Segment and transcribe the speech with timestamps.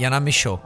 [0.00, 0.60] Jana Mišo.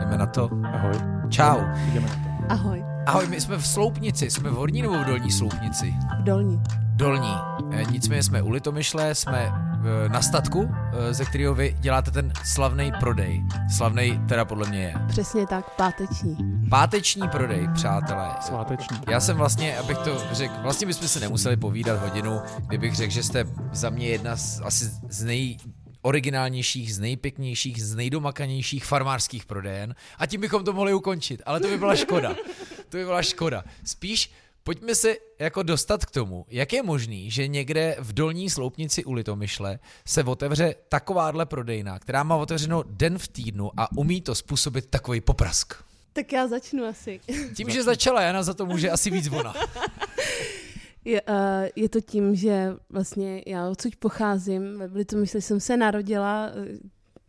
[0.00, 0.50] Jdeme na to.
[0.74, 0.94] Ahoj.
[1.28, 1.58] Čau.
[1.92, 2.52] Jdeme na to.
[2.52, 2.84] Ahoj.
[3.06, 4.30] Ahoj, my jsme v Sloupnici.
[4.30, 5.94] Jsme v horní nebo v dolní Sloupnici?
[6.20, 6.62] V dolní.
[6.94, 7.34] Dolní.
[7.70, 12.32] E, nicméně jsme u Litomyšle, jsme e, na statku, e, ze kterého vy děláte ten
[12.44, 13.44] slavný prodej.
[13.70, 14.94] Slavný teda podle mě je.
[15.08, 16.36] Přesně tak, páteční.
[16.70, 18.28] Páteční prodej, přátelé.
[18.40, 18.96] Sváteční.
[19.10, 23.22] Já jsem vlastně, abych to řekl, vlastně bychom se nemuseli povídat hodinu, kdybych řekl, že
[23.22, 25.58] jste za mě jedna z asi z nej
[26.02, 31.68] originálnějších, z nejpěknějších, z nejdomakanějších farmářských prodejen a tím bychom to mohli ukončit, ale to
[31.68, 32.36] by byla škoda.
[32.88, 33.64] To by byla škoda.
[33.84, 39.04] Spíš pojďme se jako dostat k tomu, jak je možný, že někde v dolní sloupnici
[39.04, 44.34] u Litomyšle se otevře takováhle prodejna, která má otevřeno den v týdnu a umí to
[44.34, 45.74] způsobit takový poprask.
[46.12, 47.20] Tak já začnu asi.
[47.56, 49.54] Tím, že začala Jana, za to může asi víc ona.
[51.04, 51.36] Je, uh,
[51.76, 56.78] je to tím, že vlastně já odsud pocházím, ve Litomyšli jsem se narodila, eh,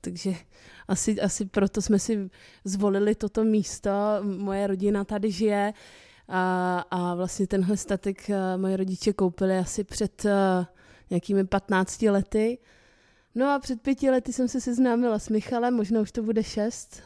[0.02, 0.34] takže
[0.88, 2.30] asi, asi proto jsme si
[2.66, 3.90] zvolili toto místo.
[4.22, 5.74] Moje rodina tady žije
[6.28, 10.32] a, a vlastně tenhle statek uh, moje rodiče koupili asi před uh,
[11.10, 12.58] nějakými 15 lety.
[13.36, 17.02] No a před pěti lety jsem se seznámila s Michalem, možná už to bude šest.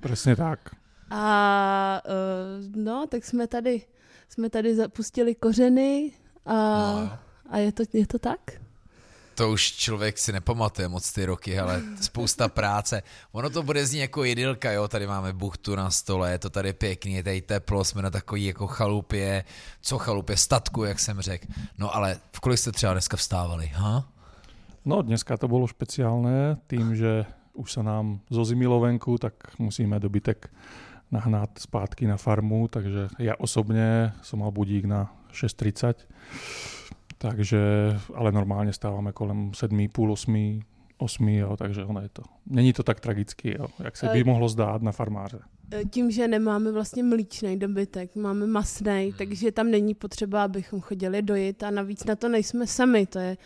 [0.00, 0.60] Přesně tak.
[1.10, 3.82] A uh, no, tak jsme tady,
[4.28, 6.12] jsme tady zapustili kořeny
[6.46, 7.18] a, No.
[7.50, 8.40] a je, to, je to tak?
[9.34, 13.02] To už člověk si nepamatuje moc ty roky, ale spousta práce.
[13.32, 16.72] Ono to bude znít jako idylka, jo, tady máme buchtu na stole, je to tady
[16.72, 19.44] pěkný, je tady teplo, jsme na takový jako chalupě,
[19.80, 21.46] co chalupě, statku, jak jsem řekl.
[21.78, 24.08] No ale v kolik jste třeba dneska vstávali, ha?
[24.84, 27.26] No dneska to bolo špeciálne tým, že
[27.58, 30.46] už sa nám zozimilo venku, tak musíme dobytek
[31.10, 36.06] nahnať zpátky na farmu, takže ja osobne som mal budík na 6.30,
[37.18, 37.60] takže,
[38.14, 40.60] ale normálne stávame kolem 7, půl 8,
[40.98, 42.22] 8, jo, takže ono je to.
[42.46, 45.38] Není to tak tragicky, jo, jak se by Eh, mohlo zdát na farmáře.
[45.72, 51.22] E, Tím, že nemáme vlastně mlíčný dobytek, máme masnej, takže tam není potřeba, abychom chodili
[51.22, 53.06] dojit a navíc na to nejsme sami.
[53.06, 53.36] To je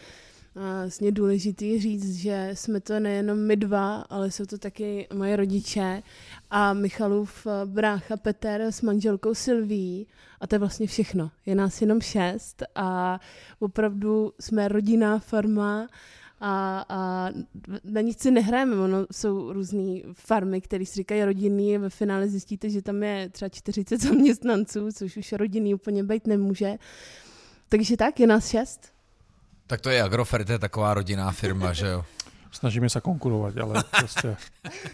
[0.55, 6.03] vlastně důležitý říct, že jsme to nejenom my dva, ale jsou to taky moje rodiče
[6.50, 10.06] a Michalův brácha Peter s manželkou Silví
[10.41, 11.31] a to je vlastně všechno.
[11.47, 13.21] Je nás jenom šest a
[13.59, 15.89] opravdu jsme rodinná farma
[16.41, 17.31] a, a
[17.84, 18.77] na nic si nehrajeme.
[18.77, 23.28] Ono jsou různé farmy, které si říkají rodinný a ve finále zjistíte, že tam je
[23.28, 26.77] třeba 40 zaměstnanců, což už rodinný úplně být nemůže.
[27.69, 29.00] Takže tak, je nás šest.
[29.71, 32.03] Tak to je Agrofert, to je taková rodinná firma, že jo?
[32.51, 34.35] Snažíme sa konkurovať, ale proste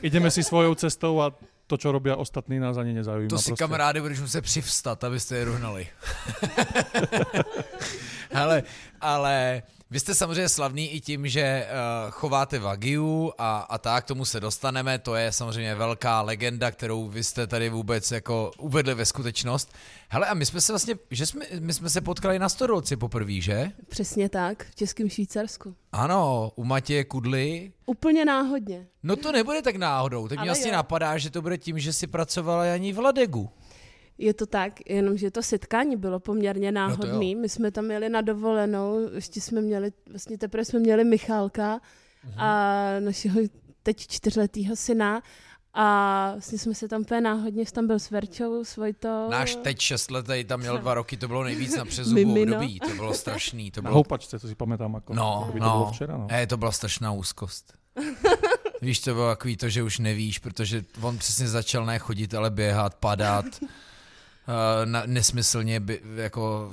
[0.05, 1.33] ideme si svojou cestou a
[1.65, 3.33] to, čo robia ostatní, nás ani nezaujíma.
[3.33, 3.65] To si proste.
[3.65, 5.89] kamarády budeš muset přivstat, abyste je dohnali.
[8.33, 8.63] Hele,
[9.01, 14.09] ale vy jste samozřejmě slavný i tím, že uh, chováte Wagyu a, a tak, k
[14.09, 18.95] tomu se dostaneme, to je samozřejmě velká legenda, kterou vy jste tady vůbec jako uvedli
[18.95, 19.73] ve skutečnost.
[20.09, 23.41] Hele, a my jsme se vlastně, že jsme, my jsme se potkali na Stodolci poprvé,
[23.41, 23.73] že?
[23.89, 25.75] Přesně tak, v Českém Švýcarsku.
[25.93, 27.73] Ano, u Matěje Kudly.
[27.87, 28.87] Úplně náhodně.
[29.03, 32.07] No to nebude tak náhodou, teď mě vlastně napadá, že to bude tím, že si
[32.07, 33.51] pracovala Janí v Ladegu.
[34.19, 37.35] Je to tak, jenomže to setkání bylo poměrně No náhodný.
[37.35, 41.81] My jsme tam jeli na dovolenou, ještě jsme měli, vlastně teprve jsme měli Michálka
[42.25, 42.35] Mhm.
[42.41, 43.41] a našeho
[43.83, 45.23] teď čtyřletýho syna
[45.75, 49.31] a vlastně jsme se tam úplně náhodně, tam byl s Verčou, s Vojtou.
[49.31, 52.57] Náš teď šestletý tam měl dva roky, to bylo nejvíc na přezubu Mimino.
[52.57, 53.71] období, to bylo strašný.
[53.71, 56.17] To Na bylo, houpačce, to si pamätám, ako no, by to bolo no, včera.
[56.17, 56.27] No.
[56.33, 57.73] E, to byla strašná úzkost.
[58.83, 62.51] Víš, to bylo takový to, že už nevíš, protože on přesně začal ne chodit, ale
[62.51, 63.45] běhat, padat,
[64.85, 66.73] na, nesmyslně by, jako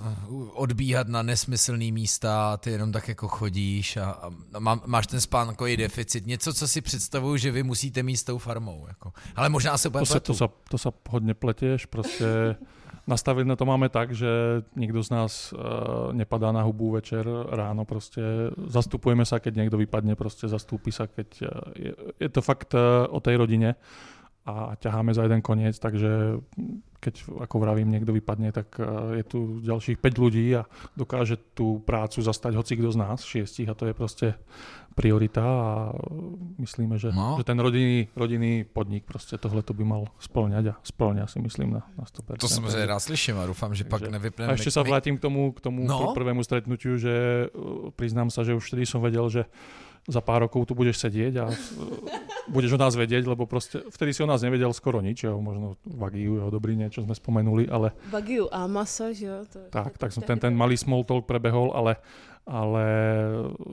[0.54, 4.10] odbíhat na nesmyslný místa, ty jenom tak jako chodíš a,
[4.54, 8.24] a má, máš ten spánkový deficit, něco, co si představuju, že vy musíte mít s
[8.24, 8.86] tou farmou.
[8.88, 9.12] Jako.
[9.36, 12.58] Ale možná se To sa, to, sa, to sa hodne pletieš, proste
[13.08, 18.22] nastavené to máme tak, že nikto z nás uh, nepadá na hubu večer, ráno proste
[18.68, 21.28] zastupujeme sa, keď niekto vypadne, proste zastúpi sa, keď
[21.76, 23.76] je, je to fakt uh, o tej rodine
[24.46, 26.40] a ťaháme za jeden koniec, takže
[27.00, 30.64] keď, ako vravím, niekto vypadne, tak uh, je tu ďalších 5 ľudí a
[30.94, 34.28] dokáže tú prácu zastať hoci kto z nás, šiestich a to je proste
[34.92, 35.72] priorita a
[36.58, 37.36] myslíme, že, No.
[37.36, 41.74] že ten rodinný, rodinný podnik proste tohle to by mal splňať a splňa si myslím
[41.74, 42.38] na, na 100%.
[42.38, 44.52] To samozřejmě rád slyším a doufám, že pak Takže- nevypneme.
[44.52, 46.14] A ešte sa vrátim k tomu, k tomu No.
[46.14, 49.44] prvému stretnutiu, že uh, priznám sa, že už vtedy som vedel, že
[50.08, 51.56] za pár rokov tu budeš sedieť a uh,
[52.52, 55.80] budeš o nás vedieť, lebo proste vtedy si o nás nevedel skoro nič, jo, možno
[55.88, 59.40] Vagiu, jo, dobrý niečo sme spomenuli, ale Wagyu a maso, že jo?
[59.48, 62.00] To, tak, tak som ten, ten malý small talk prebehol, ale
[62.44, 62.84] ale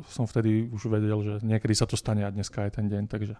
[0.06, 3.35] som vtedy už vedel, že niekedy sa to stane a dneska je ten deň, takže...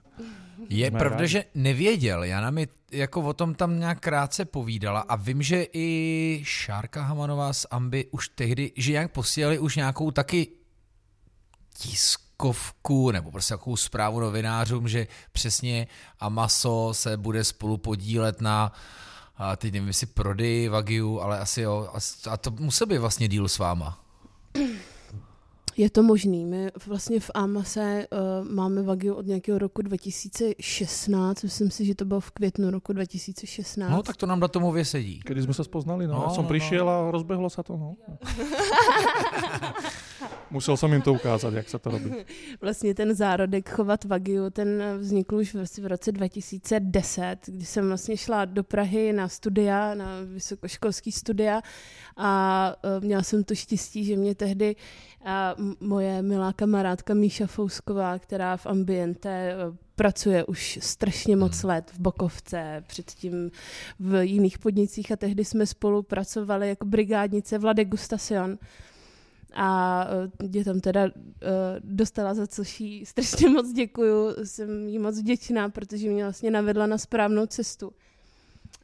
[0.67, 1.33] Je pravda, rádi.
[1.33, 2.25] že nevěděl.
[2.25, 7.53] Jana mi jako o tom tam nějak krátce povídala a vím, že i Šárka Hamanová
[7.53, 10.49] z Amby už tehdy, že jak posílali už nějakou taky
[12.41, 15.87] tiskovku nebo prostě takovou zprávu novinářům, že přesně
[16.21, 18.73] Amaso se bude spolu podílet na
[19.37, 21.89] a teď nevím, jestli prodej Wagyu, ale asi jo.
[22.31, 23.99] A to musel být vlastně díl s váma.
[25.77, 26.45] Je to možný.
[26.45, 31.43] My vlastně v Amase uh, máme Wagyu od nějakého roku 2016.
[31.43, 33.91] Myslím si, že to bylo v květnu roku 2016.
[33.91, 35.21] No, tak to nám tomu sedí.
[35.25, 36.15] Kdy jsme se spoznali, no.
[36.15, 37.09] no Já jsem no, přišel no.
[37.09, 37.97] a rozbehlo se to, no.
[40.51, 42.11] Musel jsem jim to ukázat, jak se to robí.
[42.61, 48.45] Vlastně ten zárodek chovat Wagyu, ten vznikl už v roce 2010, kdy jsem vlastně šla
[48.45, 51.61] do Prahy na studia, na vysokoškolský studia
[52.17, 54.77] a uh, měla jsem to štěstí, že mě tehdy
[55.25, 59.57] a moje milá kamarádka Míša Fousková, která v Ambiente e,
[59.97, 61.69] pracuje už strašně moc hmm.
[61.69, 63.51] let v Bokovce, předtím
[63.99, 68.59] v jiných podnicích a tehdy jsme spolupracovali jako brigádnice v La Degustacion
[69.55, 70.07] a
[70.53, 71.11] je tam teda uh,
[71.81, 76.87] dostala za což jí strašně moc děkuju, jsem jí moc vděčná, protože mě vlastně navedla
[76.87, 77.93] na správnou cestu.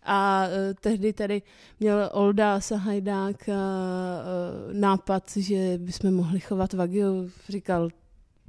[0.06, 1.42] A uh, tehdy tady
[1.80, 7.30] měl Olda Sahajdák uh, uh, nápad, že bychom mohli chovat Wagyu.
[7.48, 7.88] Říkal,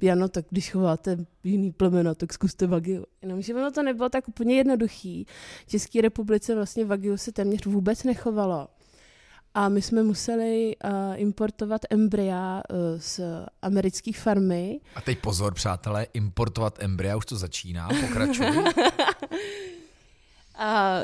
[0.02, 3.06] Jano, tak když chováte jiný plemena, tak zkuste Wagyu.
[3.22, 5.26] Jenomže ono to nebylo tak úplně jednoduchý.
[5.66, 8.68] V České republice vlastně Wagyu se téměř vůbec nechovalo.
[9.54, 13.20] A my jsme museli uh, importovat embrya uh, z
[13.62, 14.80] americké farmy.
[14.96, 18.48] A teď pozor, přátelé, importovat embrya, už to začíná, pokračuj.
[20.58, 21.00] A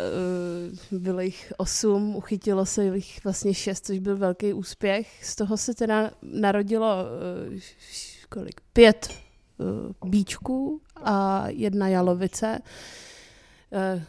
[0.92, 5.26] uh, bylo jich osm, uchytilo se jich vlastně šest, což byl velký úspěch.
[5.26, 6.96] Z toho se teda narodilo
[7.54, 7.60] uh,
[8.30, 8.62] kolik?
[8.74, 9.10] Pět
[9.58, 12.60] uh, bíčků a jedna jalovice.
[12.60, 12.68] Uh,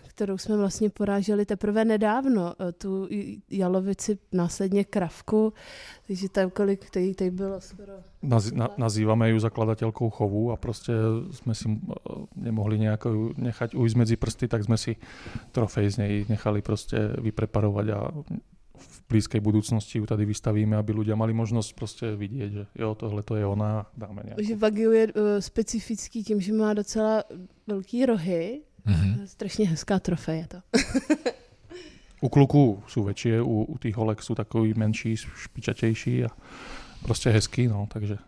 [0.07, 3.09] kterou jsme vlastně poráželi teprve nedávno, eh, tu
[3.51, 5.53] jalovici, následně kravku,
[6.07, 7.93] takže tam kolik, tady, tady bylo skoro...
[8.23, 10.93] Naz, na, nazýváme ju zakladatelkou chovu a prostě
[11.31, 13.05] jsme si eh, nemohli nějak
[13.37, 14.97] nechat ujít mezi prsty, tak jsme si
[15.53, 18.11] trofej z něj nechali prostě vypreparovat a
[18.79, 23.23] v blízké budoucnosti ju tady vystavíme, aby ľudia mali možnost prostě vidět, že jo, tohle
[23.23, 24.43] to je ona dáme nějakou.
[24.43, 27.25] Že Wagyu je uh, specifický tím, že má docela
[27.67, 29.25] velký rohy, Mm-hmm.
[29.25, 30.57] Strašně hezká trofej je to.
[32.21, 36.29] u kluků jsou větší, u, u těch holek jsou takový menší, špičatější a
[37.03, 38.19] prostě hezký, no, takže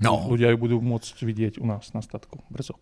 [0.00, 0.26] no.
[0.30, 2.74] lidé ji budou moct vidět u nás na statku brzo.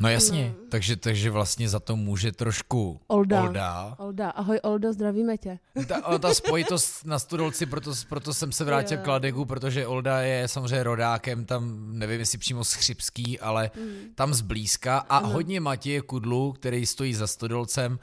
[0.00, 0.68] No jasně, no.
[0.68, 3.42] Takže, takže vlastně za to může trošku Olda.
[3.42, 3.94] Olda.
[3.98, 4.30] Olda.
[4.30, 5.58] Ahoj Oldo, zdravíme tě.
[5.86, 9.04] Ta, ta spojitost na Studolci, proto, proto jsem se vrátil yeah.
[9.04, 13.90] k Ladegu, protože Olda je samozřejmě rodákem, tam nevím jestli přímo z Chřipský, ale mm.
[14.14, 15.28] tam zblízka a ano.
[15.28, 17.98] hodně Matěje Kudlu, který stojí za Studolcem,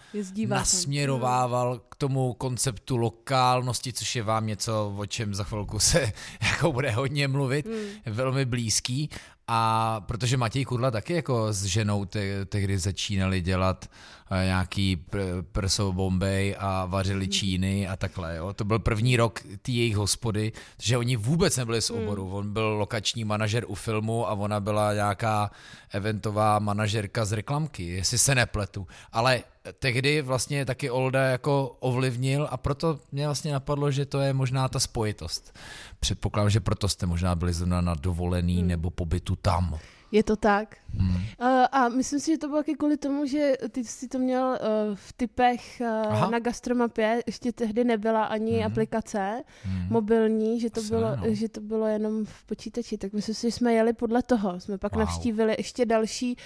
[0.47, 1.79] nasměrovával mm.
[1.89, 6.91] k tomu konceptu lokálnosti, což je vám něco, o čem za chvilku se jako bude
[6.91, 8.13] hodně mluvit, mm.
[8.13, 9.09] velmi blízký
[9.47, 13.85] a protože Matěj Kudla taky jako s ženou te, tehdy začínali dělat
[14.31, 17.31] uh, nějaký pr- prso Bombay a vařili mm.
[17.31, 18.35] číny a takhle.
[18.35, 18.53] Jo.
[18.53, 20.51] To byl první rok té jejich hospody,
[20.81, 22.27] že oni vůbec nebyli z oboru.
[22.27, 22.33] Mm.
[22.33, 25.51] On byl lokační manažer u filmu a ona byla nějaká
[25.91, 28.87] eventová manažerka z reklamky, jestli se nepletu.
[29.11, 29.43] Ale
[29.79, 34.67] tehdy vlastně taky Olda jako ovlivnil a proto mě vlastně napadlo, že to je možná
[34.69, 35.59] ta spojitost.
[36.05, 38.67] Předpokládám, že proto jste možná byli zrovna na dovolený hmm.
[38.67, 39.79] nebo pobytu tam.
[40.15, 40.77] Je to tak.
[40.97, 41.15] Hmm.
[41.15, 44.45] Uh, a myslím si, že to bylo taky kvůli tomu, že ty jsi to měl
[44.45, 48.65] uh, v typech uh, na gastromapě, ještě tehdy nebyla ani hmm.
[48.65, 49.87] aplikace hmm.
[49.89, 51.23] mobilní, že to, Asi bylo, no.
[51.27, 54.59] že to bylo jenom v počítači, tak myslím si, že jsme jeli podle toho.
[54.59, 54.99] Jsme pak wow.
[54.99, 56.37] navštívili ještě další,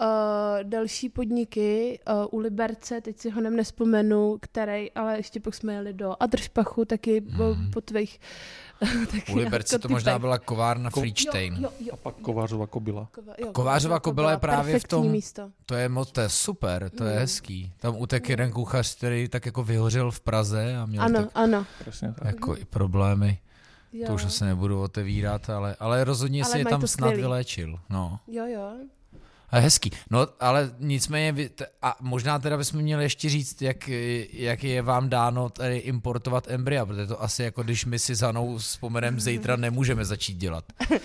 [0.00, 0.06] uh,
[0.62, 5.74] další podniky uh, u Liberce, teď si ho nem nespomenu, který, ale ještě pak jsme
[5.74, 7.70] jeli do Adršpachu, taky hmm.
[7.70, 8.20] po tvých
[9.32, 11.92] U Liberce to možná byla kovárna Ko- jo.
[11.92, 13.08] A pak Kovářova kobila.
[13.16, 15.10] Kova, jo, Kovářova kobila je právě v tom...
[15.10, 15.50] Místo.
[15.66, 17.18] To je moc, to je super, to je mm.
[17.18, 17.72] hezký.
[17.76, 21.66] Tam utek jeden kuchař, který tak jako vyhořel v Praze a měl ano, tak, ano.
[22.24, 22.56] jako mm.
[22.58, 23.38] i problémy.
[23.92, 24.06] Jo.
[24.06, 27.20] To už asi nebudu otevírat, ale, ale rozhodně ale si je tam snad skvělý.
[27.20, 27.80] vyléčil.
[27.90, 28.20] No.
[28.26, 28.72] Jo, jo.
[29.50, 29.90] A hezký.
[30.10, 31.50] No, ale nicméně,
[31.82, 33.88] a možná teda bychom měli ještě říct, jak,
[34.32, 38.26] jak je vám dáno tady importovat embrya, protože to asi jako když my si za
[38.26, 40.64] Hanou vzpomenem zítra nemůžeme začít dělat.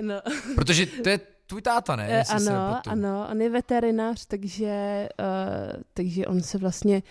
[0.00, 0.20] No.
[0.54, 2.24] Protože to je tvůj táta, ne?
[2.24, 7.02] Se ano, ano, on je veterinář, takže, uh, takže on se vlastně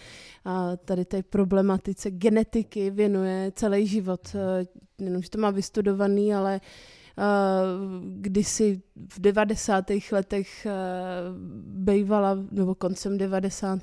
[0.45, 0.53] uh,
[0.85, 4.35] tady té problematice genetiky věnuje celý život.
[4.35, 4.67] Uh,
[5.05, 6.61] jenom, že to má vystudovaný, ale
[7.17, 7.23] uh,
[8.21, 8.81] kdysi
[9.13, 9.85] v 90.
[10.11, 10.71] letech uh,
[11.65, 13.79] bejvala, nebo koncem 90.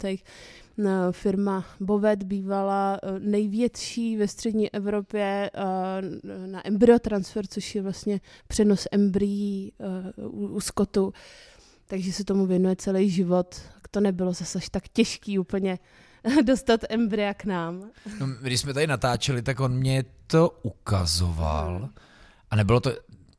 [0.77, 8.21] Uh, firma Bovet bývala uh, největší ve střední Evropě uh, na embryotransfer, což je vlastně
[8.49, 9.73] přenos embryí
[10.17, 11.13] u, u skotu.
[11.87, 13.61] Takže se tomu věnuje celý život.
[13.91, 15.79] To nebylo zase až tak těžký úplně
[16.45, 17.91] dostat embrya k nám.
[18.21, 21.89] No, když jsme tady natáčeli, tak on mě to ukazoval.
[22.51, 22.93] A nebylo to,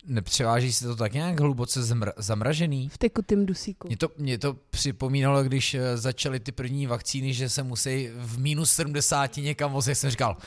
[0.06, 2.90] nepřeváží se to tak nějak hluboce zmr- zamražený?
[2.90, 3.88] V tekutým dusíku.
[3.88, 8.40] Mě to, mě to připomínalo, když eh, začaly ty první vakcíny, že se musí v
[8.40, 9.96] minus 70 někam vozit.
[9.98, 10.38] Jsem říkal,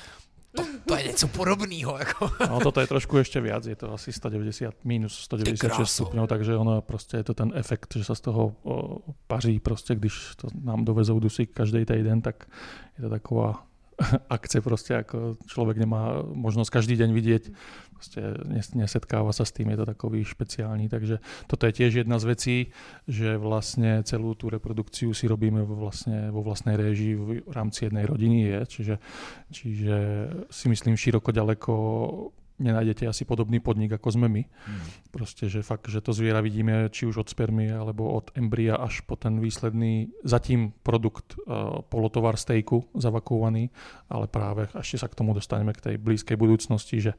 [0.56, 1.98] to, to je něco podobného.
[1.98, 2.30] Jako.
[2.50, 6.82] No toto je trošku ešte viac, je to asi 190 minus 196 stupňov, takže ono
[6.82, 10.84] prostě je to ten efekt, že sa z toho o, paří prostě, když to nám
[10.84, 12.46] dovezou dusík každý týden, tak
[12.98, 13.66] je to taková
[14.30, 17.44] akce prostě, ako človek nemá možnosť každý deň vidieť,
[18.04, 22.24] prostě nesetkáva sa s tým, je to takový špeciální, takže toto je tiež jedna z
[22.24, 22.56] vecí,
[23.08, 28.04] že vlastne celú tú reprodukciu si robíme vo, vlastne, vo vlastnej réžii v rámci jednej
[28.04, 28.94] rodiny je, čiže,
[29.52, 29.96] čiže
[30.50, 31.72] si myslím široko ďaleko
[32.58, 34.42] nenájdete asi podobný podnik, ako sme my.
[34.46, 34.86] Hmm.
[35.10, 39.02] Proste, že fakt, že to zviera vidíme či už od spermy, alebo od embria až
[39.02, 43.74] po ten výsledný zatím produkt uh, polotovar stejku zavakovaný,
[44.06, 47.12] ale práve ešte sa k tomu dostaneme k tej blízkej budúcnosti, že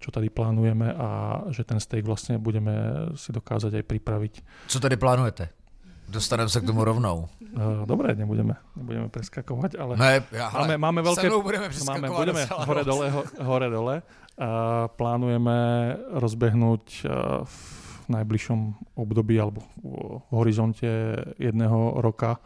[0.00, 1.08] čo tady plánujeme a
[1.52, 2.72] že ten steak vlastne budeme
[3.20, 4.34] si dokázať aj pripraviť.
[4.66, 5.48] Co tady plánujete?
[6.08, 7.28] Dostaneme se k tomu rovnou.
[7.54, 11.30] Uh, dobre, nebudeme, nebudeme preskakovať, ale ne, já, máme, máme veľké...
[11.42, 14.02] budeme máme, budeme hore dole, ho, hore dole.
[14.34, 15.58] Uh, plánujeme
[16.10, 18.58] rozbehnúť uh, v najbližšom
[18.98, 20.86] období alebo v horizonte
[21.38, 22.42] jedného roka,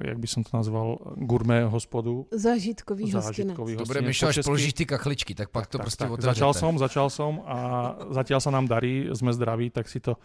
[0.00, 2.26] jak by som to nazval, gurmé hospodu.
[2.32, 3.84] Zážitkový, Zážitkový hostinec.
[3.84, 6.78] To bude myšlo, až položíš ty kachličky, tak pak to tak, prostě tak, Začal som,
[6.78, 7.58] začal som a
[8.10, 10.16] zatiaľ sa nám darí, sme zdraví, tak si to,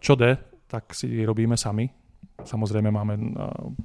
[0.00, 2.05] čo de, tak si robíme sami.
[2.44, 3.14] Samozrejme máme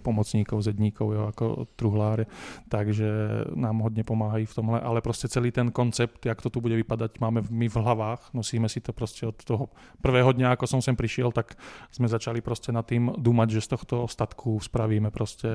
[0.04, 2.26] pomocníkov, zedníkov, jo, ako truhláre,
[2.70, 3.08] takže
[3.56, 7.20] nám hodne pomáhají v tomhle, ale prostě celý ten koncept, jak to tu bude vypadať,
[7.20, 9.70] máme my v hlavách, nosíme si to prostě od toho
[10.02, 11.56] prvého dňa, ako som sem prišiel, tak
[11.92, 15.50] sme začali prostě nad tým dumať, že z tohto statku spravíme prostě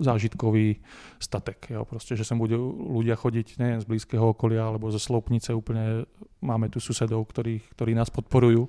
[0.00, 0.76] zážitkový
[1.18, 2.56] statek, jo, prostě, že sem budú
[2.88, 6.06] ľudia chodiť ne z blízkeho okolia, alebo ze Sloupnice úplne,
[6.40, 8.68] máme tu susedov, ktorí, ktorí nás podporujú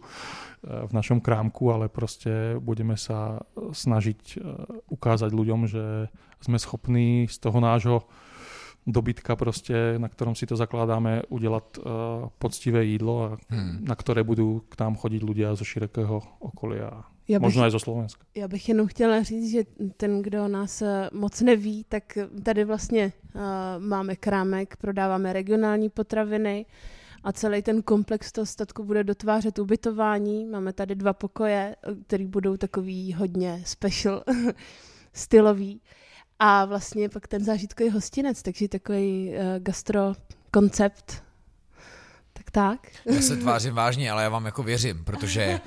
[0.64, 3.40] v našom krámku, ale prostě budeme sa
[3.72, 4.40] snažiť
[4.90, 6.12] ukázať ľuďom, že
[6.42, 8.04] sme schopní z toho nášho
[8.88, 11.84] dobytka prostě, na ktorom si to zakládáme, udělat uh,
[12.40, 13.86] poctivé jídlo, a hmm.
[13.88, 17.04] na které budou k nám chodit ľudia zo širokého okolia.
[17.28, 18.24] Já bych, možno i zo Slovenska.
[18.36, 19.64] Já bych jenom chtěla říct, že
[19.98, 23.42] ten, kdo nás moc neví, tak tady vlastně uh,
[23.80, 26.66] máme krámek, prodáváme regionální potraviny,
[27.24, 30.46] a celý ten komplex toho statku bude dotvářet ubytování.
[30.46, 31.76] Máme tady dva pokoje,
[32.08, 34.24] které budou takový hodně special,
[35.14, 35.82] stylový.
[36.40, 40.14] A vlastně pak ten zážitkový hostinec, takže takový uh, gastro
[40.52, 41.24] koncept.
[42.34, 42.88] Tak tak.
[43.06, 45.60] Já se tvářím vážně, ale já vám jako věřím, protože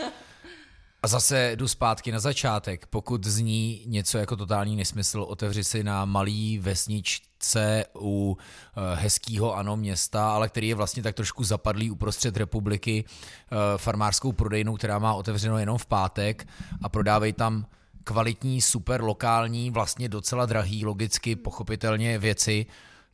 [1.02, 2.87] a zase jdu zpátky na začátek.
[2.87, 9.76] Pokud zní něco jako totální nesmysl, otevři si na malý vesničce u eh, hezkého ano
[9.76, 15.14] města, ale který je vlastně tak trošku zapadlý uprostřed republiky eh, farmářskou prodejnou, která má
[15.14, 16.49] otevřeno jenom v pátek
[16.82, 17.66] a prodávají tam
[18.04, 22.66] kvalitní, super lokální, vlastně docela drahý, logicky, pochopitelně věci,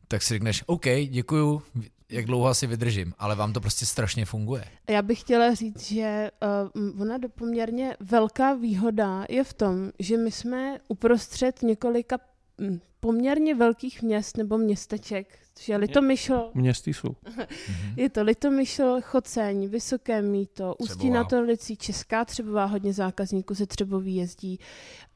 [0.07, 1.61] tak si řekneš, OK, děkuju,
[2.09, 4.63] jak dlouho asi vydržím, ale vám to prostě strašně funguje.
[4.89, 6.31] Já bych chtěla říct, že
[6.75, 12.17] uh, ona poměrně velká výhoda je v tom, že my jsme uprostřed několika
[12.99, 16.51] poměrně velkých měst nebo městeček, je Litomyšl.
[16.53, 17.15] Městy jsou.
[17.95, 24.15] je to Litomyšl, Choceň, Vysoké Míto, Ústí nad Orlicí, Česká Třebová, hodně zákazníků se Třebový
[24.15, 24.59] jezdí.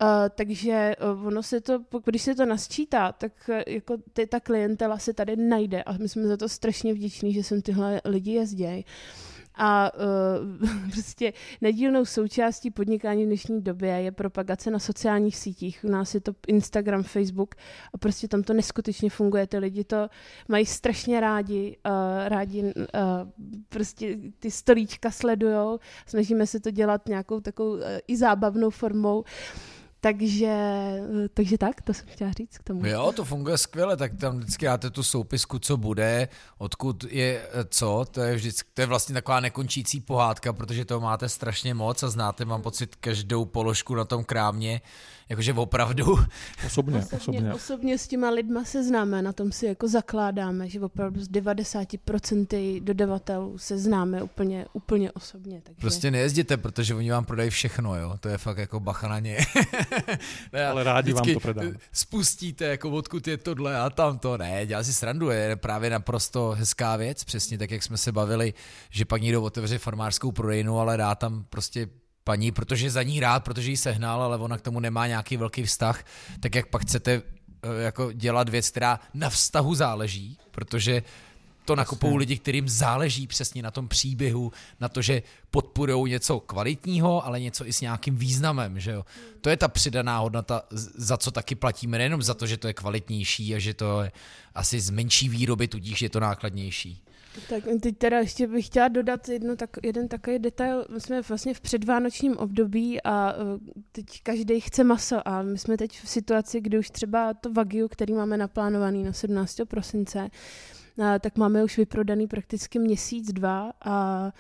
[0.01, 4.39] Uh, takže uh, ono se to, když se to nasčítá, tak uh, jako ty, ta
[4.39, 8.31] klientela se tady najde a my jsme za to strašně vděční, že sem tyhle lidi
[8.31, 8.85] jezdí
[9.55, 15.79] a uh, prostě nedílnou součástí podnikání v dnešní době je propagace na sociálních sítích.
[15.83, 17.55] U nás je to Instagram, Facebook
[17.93, 19.47] a prostě tam to neskutečně funguje.
[19.47, 20.09] Ty lidi to
[20.47, 22.71] mají strašně rádi, uh, rádi uh,
[23.69, 25.79] prostě ty stolíčka sledujou.
[26.05, 29.23] Snažíme se to dělat nějakou takovou uh, i zábavnou formou.
[30.03, 30.55] Takže,
[31.33, 32.85] takže tak, to jsem chtěla říct k tomu.
[32.85, 38.05] Jo, to funguje skvěle, tak tam vždycky dáte tu soupisku, co bude, odkud je co,
[38.11, 42.09] to je vždycky, to je vlastně taková nekončící pohádka, protože toho máte strašně moc a
[42.09, 44.81] znáte, mám pocit, každou položku na tom krámě,
[45.33, 46.19] jakože opravdu.
[46.65, 47.17] Osobně, osobně.
[47.17, 47.53] osobně.
[47.53, 52.83] Osobně s těma lidma se známe, na tom si jako zakládáme, že opravdu z 90%
[52.83, 55.61] dodavatelů se známe úplně, úplně osobně.
[55.61, 55.81] Takže...
[55.81, 59.37] Prostě nejezděte, protože oni vám prodají všechno, jo, to je fakt jako bacha na ně.
[60.69, 61.73] Ale rádi vám to predám.
[61.91, 66.95] Spustíte, jako odkud je tohle a tamto, ne, dělá si srandu, je právě naprosto hezká
[66.95, 68.53] věc, přesně tak, jak jsme se bavili,
[68.89, 71.87] že pak někdo otevře farmářskou prodejnu, ale dá tam prostě
[72.23, 75.63] paní, protože za ní rád, protože ji sehnal, ale ona k tomu nemá nějaký velký
[75.63, 76.05] vztah,
[76.39, 77.21] tak jak pak chcete
[77.63, 81.03] eh, jako dělat věc, která na vztahu záleží, protože
[81.65, 87.25] to nakupují lidi, kterým záleží přesně na tom příběhu, na to, že podporují něco kvalitního,
[87.25, 89.05] ale něco i s nějakým významem, že jo.
[89.41, 90.61] To je ta přidaná hodnota,
[90.95, 94.11] za co taky platíme, nejenom za to, že to je kvalitnější a že to je
[94.55, 97.03] asi z menší výroby, tudíž je to nákladnější.
[97.49, 100.85] Tak teď teda ještě bych chtěla dodat jedno, tak, jeden takový detail.
[100.93, 103.59] My jsme vlastně v předvánočním období a uh,
[103.91, 107.87] teď každý chce maso a my jsme teď v situaci, kdy už třeba to Wagyu,
[107.87, 109.57] který máme naplánovaný na 17.
[109.67, 110.29] prosince,
[110.97, 114.31] uh, tak máme už vyprodaný prakticky měsíc, dva a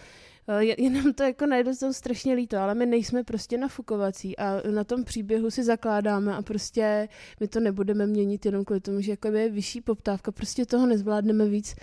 [0.59, 4.83] je, je nám to jako najednou strašně líto, ale my nejsme prostě nafukovací a na
[4.83, 7.09] tom příběhu si zakládáme a prostě
[7.39, 11.45] my to nebudeme měnit jenom kvůli tomu, že jako je vyšší poptávka, prostě toho nezvládneme
[11.45, 11.75] víc.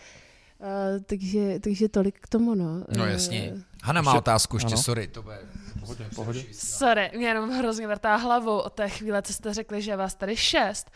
[0.61, 2.85] Uh, takže, takže tolik k tomu, no.
[2.97, 3.52] No jasně.
[3.55, 4.83] Uh, Hanna má otázku ještě, ano.
[4.83, 5.38] sorry, to bude...
[5.81, 6.45] Pohodě, pohodě.
[6.52, 10.14] Sorry, mě jenom hrozně vrtá hlavou od té chvíle, co jste řekli, že je vás
[10.14, 10.90] tady šest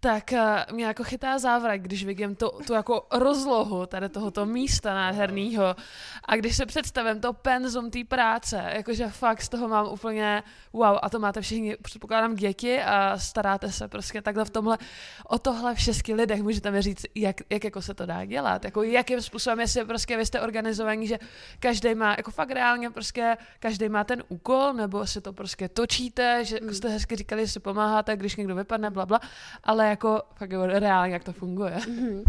[0.00, 4.94] tak uh, mě jako chytá závrat, když vidím tu, tu jako rozlohu tady tohoto místa
[4.94, 5.76] nádherného
[6.24, 10.98] a když se představím to penzum té práce, jakože fakt z toho mám úplně wow.
[11.02, 14.78] A to máte všichni, předpokládám, děti a staráte se prostě takhle v tomhle
[15.26, 18.64] o tohle v šesti lidech, můžete mi říct, jak, jak jako se to dá dělat,
[18.64, 21.18] jako jakým způsobem, jestli prostě vy jste organizovaní, že
[21.58, 26.44] každý má, jako fakt reálně prostě každý má ten úkol, nebo si to prostě točíte,
[26.44, 29.20] že jako jste hezky říkali, že si pomáháte, když někdo vypadne, bla, bla.
[29.64, 31.76] Ale jako fakt reálně, jak to funguje.
[31.76, 32.22] Mm-hmm.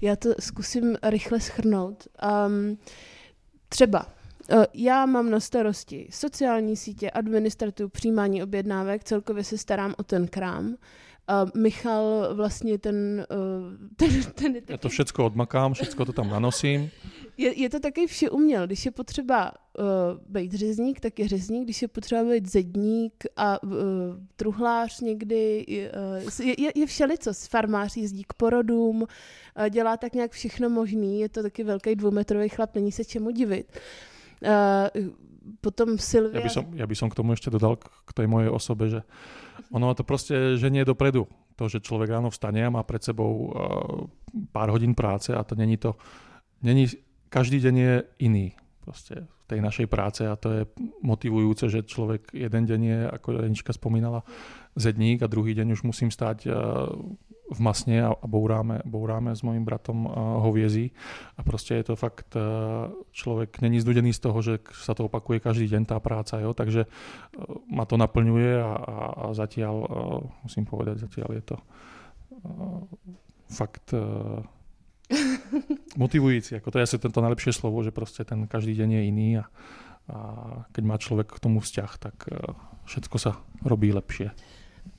[0.00, 2.08] Já to zkusím rychle schrnout.
[2.46, 2.78] Um,
[3.68, 4.06] třeba
[4.52, 10.28] uh, já mám na starosti sociální sítě, administrativu, přijímání objednávek, celkově se starám o ten
[10.28, 10.76] krám.
[11.28, 14.62] Uh, Michal vlastně ten, uh, ten, ten, ten...
[14.68, 16.90] Já to všecko odmakám, všecko to tam nanosím.
[17.36, 18.66] Je, je to taky vše uměl.
[18.66, 19.84] Když je potřeba uh,
[20.28, 21.64] být řezník, tak je řezník.
[21.64, 23.70] Když je potřeba být zedník a uh,
[24.36, 27.32] truhlář někdy, uh, je, je, je všelico.
[27.48, 31.20] Farmář jezdí k porodům, uh, dělá tak nějak všechno možný.
[31.20, 33.66] Je to taky velký dvoumetrový chlap, není se čemu divit.
[34.42, 35.04] Uh,
[35.62, 36.40] potom Silvia...
[36.40, 39.00] Ja by, som, ja by som k tomu ešte dodal k tej mojej osobe, že
[39.70, 41.26] ono to proste ženie dopredu.
[41.56, 43.48] To, že človek ráno vstane a má pred sebou uh,
[44.52, 45.96] pár hodín práce a to není to,
[46.60, 46.84] není
[47.32, 47.94] každý deň je
[48.28, 48.46] iný
[48.84, 50.62] proste v tej našej práce a to je
[51.00, 54.20] motivujúce, že človek jeden deň je, ako Janička spomínala,
[54.76, 56.50] zedník a druhý deň už musím stať
[57.50, 60.10] v masne a, bouráme, bouráme s mojím bratom
[60.42, 60.90] hoviezí
[61.38, 62.34] a proste je to fakt,
[63.12, 66.54] človek není znudený z toho, že sa to opakuje každý deň tá práca, jo?
[66.54, 66.90] takže
[67.70, 69.74] ma to naplňuje a, a, a zatiaľ,
[70.42, 71.56] musím povedať, zatiaľ je to
[73.46, 73.94] fakt
[75.96, 76.54] motivující.
[76.54, 79.44] Jako to je asi to najlepšie slovo, že prostě ten každý deň je iný a,
[80.08, 80.18] a
[80.72, 82.14] keď má člověk k tomu vzťah, tak
[82.84, 83.32] všetko se
[83.64, 84.30] robí lepšie.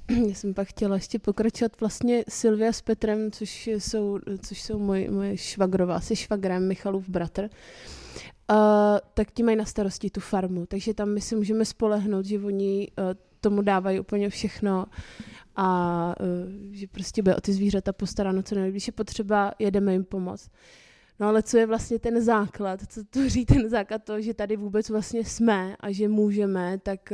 [0.10, 5.12] Já jsem pak chtěla ještě pokračovat vlastně Silvia s Petrem, což jsou, což jsou moje,
[5.12, 7.50] moje švagrová se švagrem Michalův bratr.
[8.52, 8.58] Uh,
[9.14, 12.88] tak ti mají na starosti tu farmu, takže tam my si můžeme spolehnout, že oni
[12.98, 13.06] uh,
[13.42, 14.86] tomu dávají úplně všechno
[15.56, 18.74] a uh, že prostě bude o ty zvířata postaráno co nejvíc.
[18.74, 20.50] Když je potřeba, jedeme jim pomoct.
[21.20, 24.90] No ale co je vlastně ten základ, co tvoří ten základ toho, že tady vůbec
[24.90, 27.14] vlastně jsme a že můžeme, tak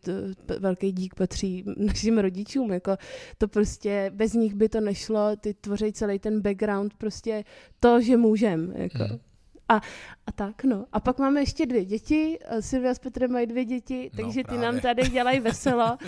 [0.00, 0.12] to,
[0.58, 2.96] velký dík patří našim rodičům, jako
[3.38, 7.44] to prostě, bez nich by to nešlo, ty tvoří celý ten background, prostě
[7.80, 9.04] to, že můžeme, jako.
[9.04, 9.29] Hmm.
[9.70, 9.80] A,
[10.26, 10.86] a tak, no.
[10.92, 12.38] A pak máme ještě dvě děti.
[12.60, 15.98] Silvia s Petrem mají dvě děti, no, takže no, ty nám tady dělají veselo.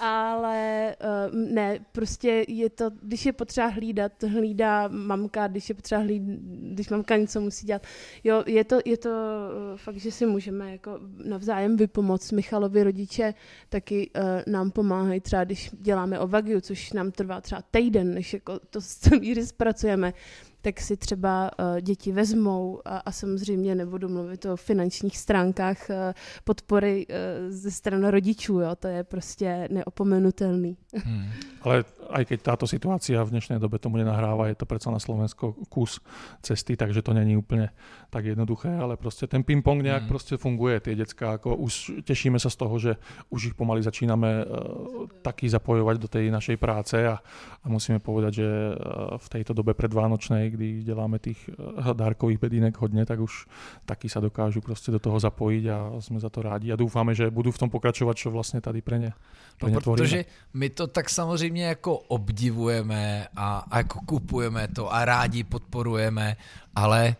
[0.00, 0.96] ale
[1.30, 6.38] uh, ne, prostě je to, když je potřeba hlídat, hlídá mamka, když je potřeba hlídat,
[6.72, 7.82] když mamka něco musí dělat.
[8.24, 12.32] Jo, je to, je to uh, fakt, že si můžeme jako navzájem vypomoct.
[12.32, 13.34] Michalovi rodiče
[13.68, 18.34] taky uh, nám pomáhají třeba, když děláme o Vagiu, což nám trvá třeba týden, než
[18.34, 20.12] jako to celý zpracujeme
[20.62, 25.96] tak si třeba uh, děti vezmou a, a samozřejmě nebudu mluvit o finančních stránkách uh,
[26.44, 27.14] podpory uh,
[27.48, 30.76] ze strany rodičů, jo, to je prostě neopomenutelný.
[31.04, 31.24] Hmm.
[31.62, 35.56] Ale aj keď táto situácia v dnešnej dobe tomu nenahráva, je to predsa na Slovensko
[35.72, 36.04] kus
[36.44, 37.72] cesty, takže to není úplne
[38.10, 40.08] tak jednoduché, ale prostě ten ping-pong nejak hmm.
[40.08, 40.80] prostě funguje.
[40.80, 42.96] Tie decka, ako už tešíme sa z toho, že
[43.30, 47.24] už ich pomaly začíname uh, taky zapojovať do tej našej práce a,
[47.64, 52.78] a musíme povedať, že uh, v tejto dobe predvánočnej, kdy děláme tých uh, dárkových bedínek
[52.78, 53.46] hodně, tak už
[53.86, 57.30] taky sa dokážu prostě do toho zapojiť a sme za to rádi a doufáme, že
[57.30, 59.12] budú v tom pokračovať, čo vlastně tady pre ně,
[59.58, 65.04] pre no, protože my to tak samozřejmě jako obdivujeme a, a jako kupujeme to a
[65.04, 66.36] rádi podporujeme,
[66.74, 67.16] ale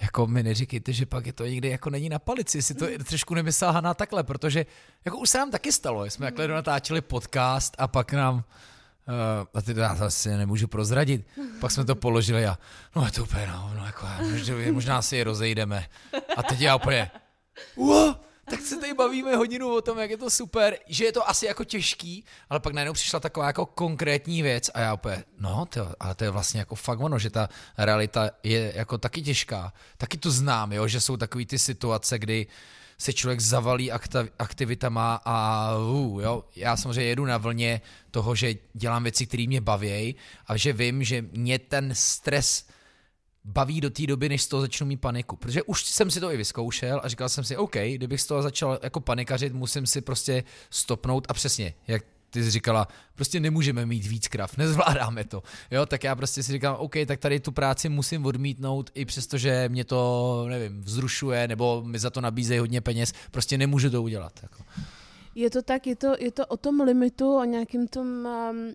[0.00, 3.34] jako mi neříkejte, že pak je to někdy jako není na palici, si to trošku
[3.34, 4.66] nemyslel Hana takhle, protože
[5.04, 8.44] jako už se nám taky stalo, jsme takhle natáčeli podcast a pak nám
[9.08, 9.14] uh,
[9.54, 11.26] a ty já zase nemůžu prozradit.
[11.60, 12.58] Pak jsme to položili a
[12.96, 15.86] no je to úplně no, no jako, možná, možná si je rozejdeme.
[16.36, 17.10] A teď já úplně,
[17.74, 18.16] Uo,
[18.50, 21.46] tak se tady bavíme hodinu o tom, jak je to super, že je to asi
[21.46, 25.88] jako těžký, ale pak najednou přišla taková jako konkrétní věc a já opět, no, to,
[26.00, 29.72] ale to je vlastně jako fakt ono, že ta realita je jako taky těžká.
[29.96, 32.46] Taky to znám, jo, že jsou takové ty situace, kdy
[33.00, 33.92] se člověk zavalí
[34.38, 39.60] aktivitama a uh, jo, já samozřejmě jedu na vlně toho, že dělám věci, které mě
[39.60, 40.14] baví
[40.46, 42.66] a že vím, že mě ten stres
[43.44, 45.36] baví do té doby, než z toho začnu mít paniku.
[45.36, 48.42] Protože už jsem si to i vyzkoušel a říkal jsem si, OK, kdybych z toho
[48.42, 53.86] začal jako panikařit, musím si prostě stopnout a přesně, jak ty jsi říkala, prostě nemůžeme
[53.86, 55.42] mít víc krav, nezvládáme to.
[55.70, 59.38] Jo, tak já prostě si říkám, OK, tak tady tu práci musím odmítnout, i přesto,
[59.38, 64.02] že mě to, nevím, vzrušuje, nebo mi za to nabízejí hodně peněz, prostě nemůžu to
[64.02, 64.32] udělat.
[64.42, 64.62] Jako.
[65.34, 68.74] Je to tak, je to, je to o tom limitu, o nějakým tom um,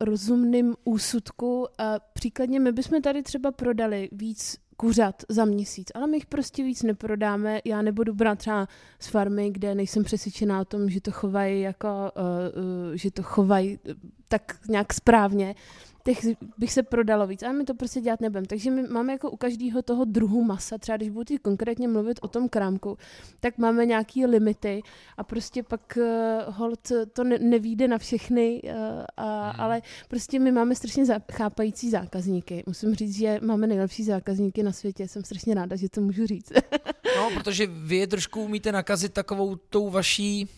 [0.00, 1.60] rozumným úsudku.
[1.60, 1.66] Uh,
[2.12, 6.82] příkladně my bychom tady třeba prodali víc kuřat za měsíc, ale my jich prostě víc
[6.82, 7.60] neprodáme.
[7.64, 11.88] Já nebudu brát třeba z farmy, kde nejsem přesvědčená o tom, že to chovají jako,
[11.88, 13.78] uh, uh, že to chovají
[14.28, 15.54] tak nějak správně
[16.14, 18.46] těch bych se prodalo víc, ale my to prostě dělat nebudeme.
[18.46, 22.28] Takže my máme jako u každého toho druhu masa, třeba když budu konkrétně mluvit o
[22.28, 22.98] tom krámku,
[23.40, 24.82] tak máme nějaké limity
[25.16, 28.70] a prostě pak uh, hold to ne, nevíde na všechny, uh,
[29.16, 29.60] a, hmm.
[29.60, 32.62] ale prostě my máme strašně za, chápající zákazníky.
[32.66, 36.52] Musím říct, že máme nejlepší zákazníky na světě, jsem strašně ráda, že to můžu říct.
[37.16, 40.48] no, protože vy je trošku umíte nakazit takovou tou vaší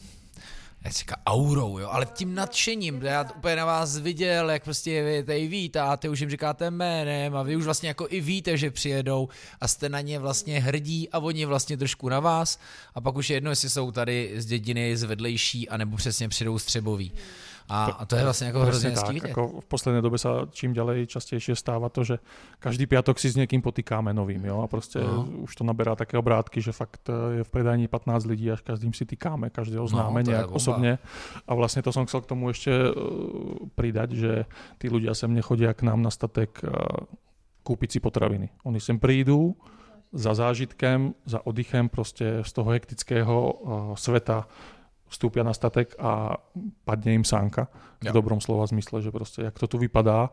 [0.85, 5.23] jak říká, aurou, jo, ale tím nadšením, já úplně na vás viděl, jak prostě vy
[5.23, 9.29] tady vítáte, už jim říkáte jménem a vy už vlastně jako i víte, že přijedou
[9.61, 12.59] a jste na ně vlastně hrdí a oni vlastně trošku na vás
[12.95, 16.59] a pak už je jedno, jestli jsou tady z dědiny z vedlejší, anebo přesně přijdou
[16.59, 17.13] z Třebový.
[17.71, 21.07] A, a to je vlastně jako hrozně tak, jako v poslední době se čím ďalej
[21.07, 22.19] častěji stává to, že
[22.59, 25.25] každý piatok si s někým potýkáme novým, jo, a prostě no.
[25.25, 28.93] už to naberá také obrátky, že fakt eh, je v predajní 15 lidí a každým
[28.93, 30.99] si týkáme, každého no, známe no, nějak osobně.
[31.49, 34.45] A vlastně to jsem chcel k tomu ještě uh, pridať, že
[34.79, 36.71] ty ľudia sem nechodí k nám na statek uh,
[37.63, 38.49] koupit si potraviny.
[38.65, 39.55] Oni sem přijdou
[40.13, 44.47] za zážitkem, za oddychem prostě z toho hektického uh, sveta
[45.11, 46.39] vstúpia na statek a
[46.87, 47.67] padne im sánka.
[48.01, 50.31] V dobrom slova zmysle, že prostě jak to tu vypadá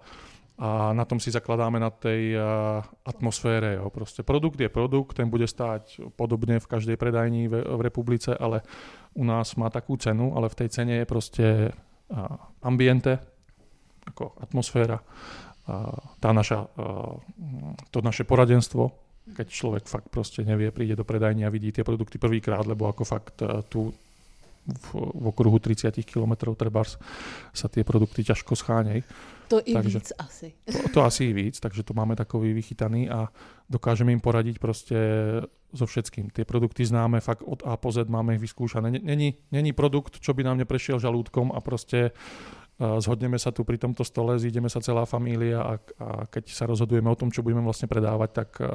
[0.58, 2.42] a na tom si zakladáme na tej uh,
[3.06, 3.74] atmosfére.
[3.74, 3.90] Jo.
[3.90, 8.62] Prostě produkt je produkt, ten bude stáť podobně v každé predajní v, v republice, ale
[9.14, 11.72] u nás má takú cenu, ale v tej cene je prostě
[12.10, 12.26] uh,
[12.62, 13.20] ambiente,
[14.06, 16.68] jako atmosféra, uh, tá naša,
[17.92, 18.92] to naše poradenstvo,
[19.36, 23.04] keď člověk fakt prostě nevie, príde do predajní a vidí tie produkty prvýkrát, lebo ako
[23.04, 23.94] fakt tu
[24.68, 27.00] v, v okruhu 30 km trebárs
[27.56, 29.04] sa tie produkty ťažko schánějí.
[29.48, 30.54] To i takže, víc asi.
[30.66, 33.32] To, to asi i víc, takže to máme takový vychytaný a
[33.70, 34.98] dokážeme im poradiť prostě
[35.74, 36.30] so všetkým.
[36.30, 38.92] Tie produkty známe fakt od A po Z, máme ich vyskúšané.
[38.92, 43.78] Není, není produkt, čo by nám neprešiel žalúdkom a prostě uh, zhodneme sa tu pri
[43.78, 47.62] tomto stole, zídeme sa celá família a, a keď sa rozhodujeme o tom, čo budeme
[47.62, 48.68] vlastne predávať, tak uh,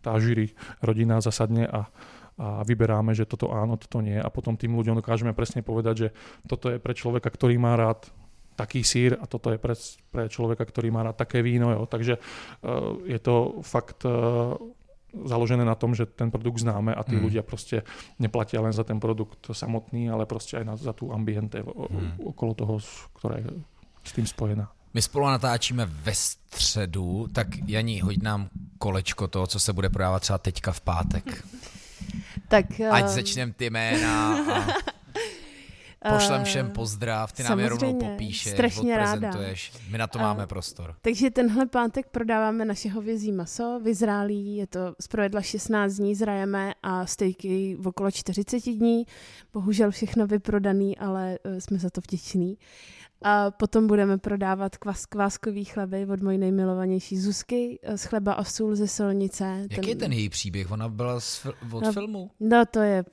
[0.00, 1.90] tá žíry rodina zasadne a
[2.38, 6.08] a vyberáme, že toto áno, toto nie a potom tým ľuďom dokážeme presne povedať, že
[6.48, 8.08] toto je pre človeka, ktorý má rád
[8.56, 9.72] taký sír a toto je pre,
[10.12, 11.72] pre človeka, ktorý má rád také víno.
[11.72, 11.88] Jo.
[11.88, 14.56] Takže uh, je to fakt uh,
[15.12, 17.22] založené na tom, že ten produkt známe a tí mm.
[17.22, 17.82] ľudia prostě
[18.18, 22.24] neplatia len za ten produkt samotný, ale prostě aj na, za tu ambiente mm.
[22.24, 22.78] okolo toho,
[23.12, 23.48] ktorá je
[24.04, 24.72] s tým spojená.
[24.94, 30.22] My spolu natáčíme ve středu, tak Janí, hoď nám kolečko toho, co se bude prodávat
[30.22, 31.44] třeba teďka v pátek.
[32.52, 33.10] Tak, Ať uh...
[33.10, 34.36] začneme ty jména.
[34.52, 34.66] A...
[36.14, 39.30] Pošlem všem pozdrav, ty nám je rovnou popíšeš, strašně ráda.
[39.90, 40.94] My na to A- máme prostor.
[41.02, 47.06] Takže tenhle pátek prodáváme naše hovězí maso, vyzrálý, je to zpravidla 16 dní zrajeme a
[47.06, 49.06] stejky v okolo 40 dní.
[49.52, 52.56] Bohužel všechno vyprodaný, ale eh, jsme za to vděční.
[53.24, 58.44] A potom budeme prodávat kvas, kváskový chleby od mojí nejmilovanější Zuzky eh, z chleba a
[58.44, 59.66] sůl ze Solnice.
[59.70, 60.70] Jaký je ten její příběh?
[60.70, 62.30] Ona byla z, od No, filmu?
[62.40, 63.04] No to je,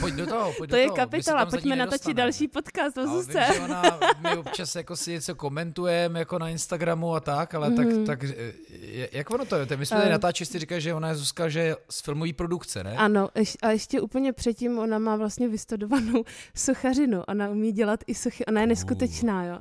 [0.00, 0.96] Pojď do toho, pojď to do je toho.
[0.96, 3.44] kapitola, pojďme natočit další podcast o Zuzce.
[3.46, 3.82] vím, že ona,
[4.22, 8.04] my občas jako si něco komentujeme jako na Instagramu a tak, ale tak, Mhm.
[8.06, 9.66] tak eh, jak ono to je?
[9.76, 10.12] My jsme tady Eh.
[10.12, 12.96] natáčeli, jsi říkal, že ona je Zuzka, že je z filmové produkce, ne?
[12.96, 13.28] Ano,
[13.62, 16.24] a ještě úplně předtím ona má vlastně vystudovanou
[16.54, 17.22] sochařinu.
[17.28, 19.53] Ona umí dělat i sochy, ona je neskutečná, jo.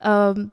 [0.00, 0.52] Um,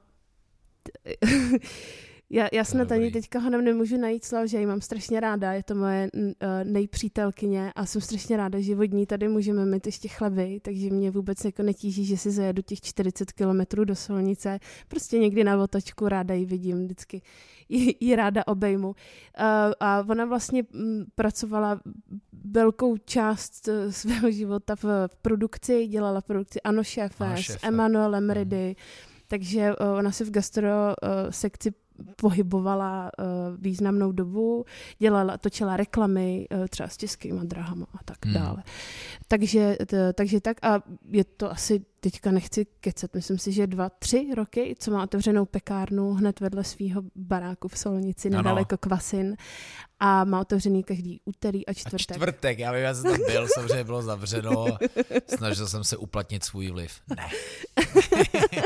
[2.30, 5.64] já, já snad ani teďka ho nemůžu najít slav, že ji mám strašně ráda, je
[5.64, 6.32] to moje uh,
[6.64, 11.12] nejpřítelkyně a jsem strašně ráda, že od ní tady můžeme mít ještě chleby, takže mě
[11.12, 16.08] vůbec jako netíží, že si zajedu těch 40 kilometrů do Solnice, prostě někdy na otočku
[16.08, 17.22] ráda ji vidím, vždycky
[17.70, 18.88] ji, ji ráda obejmu.
[18.88, 18.96] Uh,
[19.80, 21.80] a ona vlastně mm, pracovala
[22.52, 27.68] velkou část eh, svého života v, v produkci, dělala produkci Ano šéfe, Ano, s šéfe.
[27.68, 28.76] Emanuelem Ridy,
[29.28, 31.72] takže eh, ona se v gastro eh, sekci
[32.16, 33.26] pohybovala uh,
[33.58, 34.66] významnou dobu,
[35.00, 38.34] dělala, točila reklamy uh, třeba s českýma drahama a tak Hmm.
[38.34, 38.64] dále.
[39.28, 43.90] Takže, t, takže tak a je to asi, teďka nechci kecat, myslím si, že dva,
[43.90, 48.38] tři roky, co má otevřenou pekárnu hned vedle svého baráku v Solnici, Ano.
[48.38, 49.36] nedaleko Kvasin
[50.00, 52.18] a má otevřený každý úterý a A čtvrtek.
[52.18, 54.66] čtvrtek, já vím, já jsem tam byl, samozřejmě bylo zavřeno,
[55.36, 57.02] snažil jsem se uplatnit svůj vliv.
[57.16, 57.28] Ne.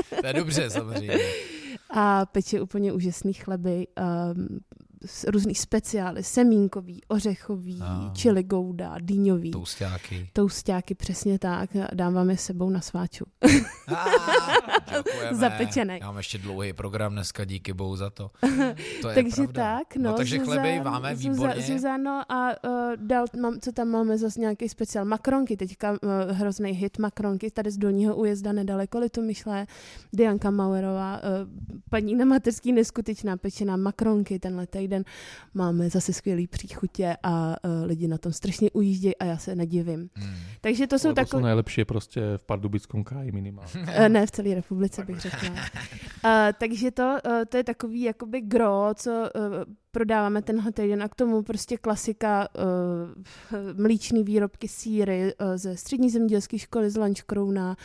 [0.22, 1.18] to je dobře, samozřejmě.
[1.92, 3.88] A peče úplně úžasný chleby,
[4.34, 4.60] um,
[5.28, 8.12] různý speciály, semínkový, ořechový, Ah.
[8.14, 9.52] čili gouda, dýňový.
[9.52, 10.30] Toustáky.
[10.34, 11.70] Toustáky, přesně tak.
[11.94, 13.26] Dám vám je sebou na sváču.
[14.98, 15.36] Děkujeme.
[15.38, 16.00] Zapečenej.
[16.00, 18.32] Já mám ještě dlouhý program dneska, díky bohu za to.
[19.02, 19.78] to je takže pravda.
[19.78, 20.12] tak, no.
[20.12, 21.62] no takže Zuzan- chleby máme, výborně.
[21.62, 25.06] Zuza, Zuzano a uh, dal, mám, co tam máme zase nějaký speciál.
[25.06, 25.98] Makronky, teďka uh,
[26.32, 29.68] hrozný hit makronky, tady z Dolního újezda nedaleko Litomyšle.
[30.14, 31.24] Dianka Mauerová, uh,
[31.90, 35.04] paní na mateřský neskutečná pečená makronky tenhle týden.
[35.54, 40.10] Máme zase skvělý příchutě a uh, lidi na tom strašně ujíždějí a já se nedivím.
[40.14, 40.36] Hmm.
[40.62, 41.44] Takže to jsou Lebo takové...
[41.44, 43.72] najlepšie proste v Pardubickom kraji minimálne.
[43.92, 45.50] Eh, Ne, v celé republice bych řekla.
[45.50, 51.10] Uh, takže to, uh, to je takový jakoby gro, co uh, prodáváme tenhle týden a
[51.10, 57.78] k tomu prostě klasika uh, mlíčný výrobky, síry uh, ze střední zemědělské školy z Lančkrouna,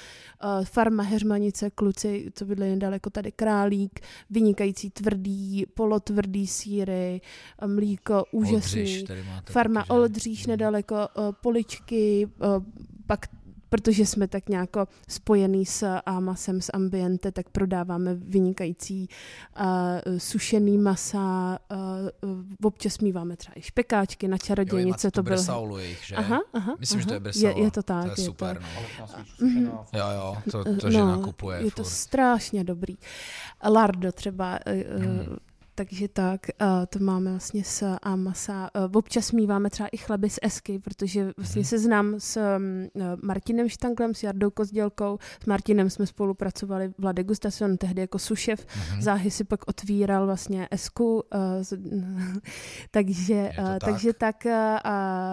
[0.45, 7.21] uh, farma Heřmanice, kluci, co bydli nedaleko tady Králík, vynikající tvrdý, polotvrdý síry,
[7.63, 8.81] uh, mlíko úžasný.
[8.81, 9.05] Oldřiš
[9.45, 9.93] Farma taky, že?
[9.93, 12.65] Oldříž nedaleko, uh, poličky, uh,
[13.07, 13.27] pak
[13.69, 14.71] protože jsme tak nějak
[15.09, 19.09] spojený s Amasem, s Ambiente, tak prodáváme vynikající
[19.61, 19.65] uh,
[20.19, 21.59] sušený masa,
[22.23, 22.31] uh,
[22.63, 25.33] občas míváme třeba i špekáčky na Jo, čarodějnice, to to byl...
[25.37, 26.17] Brsaulu jejich, že?
[26.17, 27.23] Aha, aha, Myslím, že to je aha.
[27.25, 27.59] Brsaula.
[27.59, 28.05] Je, je to tak.
[28.05, 28.63] To je je super,
[28.99, 29.85] to, no.
[29.93, 31.91] Jo, jo, to, to žena kupuje je to furt.
[31.91, 32.97] strašně dobrý.
[33.69, 35.37] Lardo třeba, uh, Hmm.
[35.77, 38.71] Takže tak, uh, to máme vlastně s Amasa.
[38.77, 41.65] Uh, občas míváme třeba i chleby z Esky, protože vlastně Mhm.
[41.69, 42.89] se znám s um,
[43.23, 45.19] Martinem Štanglem, s Jardou Kozdělkou.
[45.43, 48.67] S Martinem jsme spolupracovali v La Degustation, tehdy jako sušef.
[48.91, 49.03] Mhm.
[49.03, 51.23] Záhy si pak otvíral vlastně Esku,
[52.91, 53.85] takže, tak.
[53.85, 54.53] takže tak, uh,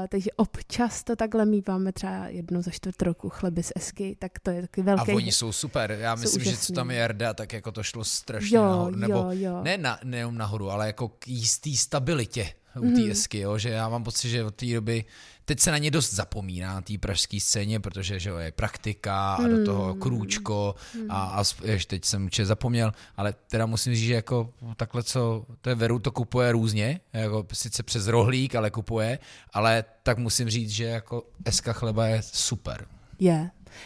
[0.09, 4.51] takže občas to takhle míváme třeba jednou za čtvrt roku chleby z Esky, tak to
[4.51, 5.11] je taky A velký...
[5.13, 5.91] oni jsou super.
[5.99, 8.95] Já myslím, že co tam je Jarda, tak jako to šlo strašně jo, nahoru.
[8.95, 9.61] Nebo jo, jo.
[9.63, 9.99] ne na,
[10.33, 13.11] nejenom nahoru, ale jako k jistý stabilitě u té Mhm.
[13.11, 15.05] esky, jo, že já mám pocit, že od té doby,
[15.45, 19.33] teď se na ně dost zapomíná, na té pražské scéně, protože že jo, je praktika
[19.35, 19.99] a do toho Mm.
[20.01, 20.75] krůčko
[21.09, 25.03] a, a sp- jež teď jsem určitě zapomněl, ale teda musím říct, že jako takhle
[25.03, 29.19] co, to je Veru to kupuje různě, jako sice přes rohlík, ale kupuje,
[29.53, 32.87] ale tak musím říct, že jako eska chleba je super.
[33.19, 33.37] Je.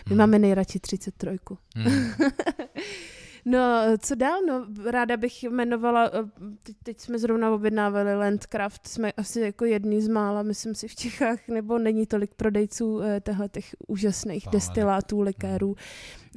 [0.06, 0.18] My Hmm.
[0.18, 1.28] máme nejradši 33.
[1.76, 2.14] Hmm.
[3.50, 3.60] No,
[4.00, 4.40] co dál?
[4.48, 6.20] No, ráda bych jmenovala, eh,
[6.64, 10.96] teď, teď jsme zrovna objednávali Landcraft, jsme asi jako jedný z mála, myslím si, v
[10.96, 14.52] Čechách, nebo není tolik prodejců eh, těchto těch úžasných Fále.
[14.52, 15.76] destilátů, likérů.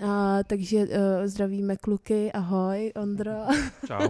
[0.03, 0.87] A, takže uh,
[1.24, 3.33] zdravíme kluky, ahoj, Ondro.
[3.87, 4.09] Čau.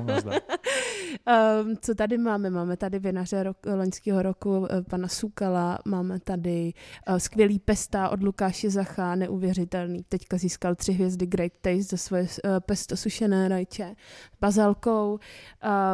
[1.62, 2.51] Um, co tady máme?
[2.51, 6.73] Máme tady vinaře rok, loňského roku eh, pana Sukala, máme tady
[7.09, 10.05] uh, skvělý pesta od Lukáše Zacha, neuvěřitelný.
[10.09, 12.29] Teďka získal tři hvězdy Great Taste za svoje uh,
[12.61, 13.95] pesto sušené rajče
[14.37, 15.19] s bazalkou.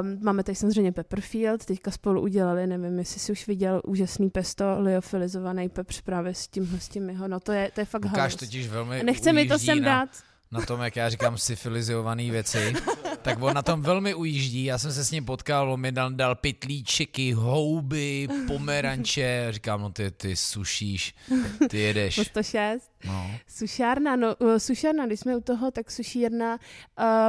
[0.01, 4.65] Um, máme tady samozřejmě Pepperfield, teďka spolu udělali, nevím, jestli jsi už viděl úžasný pesto,
[4.79, 8.35] liofilizovaný pepř právě s tímhle, s tím jeho, no to je, to je fakt Lukáš
[8.35, 10.09] totiž velmi Nechce mi to sem na, dát.
[10.51, 12.75] na tom, jak já říkám, syfilizované věci,
[13.23, 14.65] tak on na tom velmi ujíždí.
[14.65, 19.47] Já jsem se s ním potkal, on mi dal, dal pytlíčeky, houby, pomeranče.
[19.51, 21.15] Říkám, no ty, ty sušíš,
[21.59, 22.21] ty Po jedeš.
[22.27, 22.91] 106.
[23.07, 23.31] No.
[23.49, 26.59] Sušárna, no, uh, sušárna, když jsme u toho, tak sušírna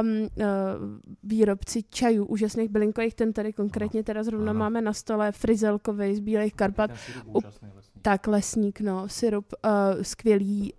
[0.00, 0.46] um, uh,
[1.22, 4.58] výrobci čajů, úžasných bylinkových, ten tady konkrétně teda zrovna Ano.
[4.58, 6.90] máme na stole, frizelkový z Bílých Karpat,
[7.26, 7.40] U-
[8.02, 10.72] tak lesník, no, syrup, uh, skvělý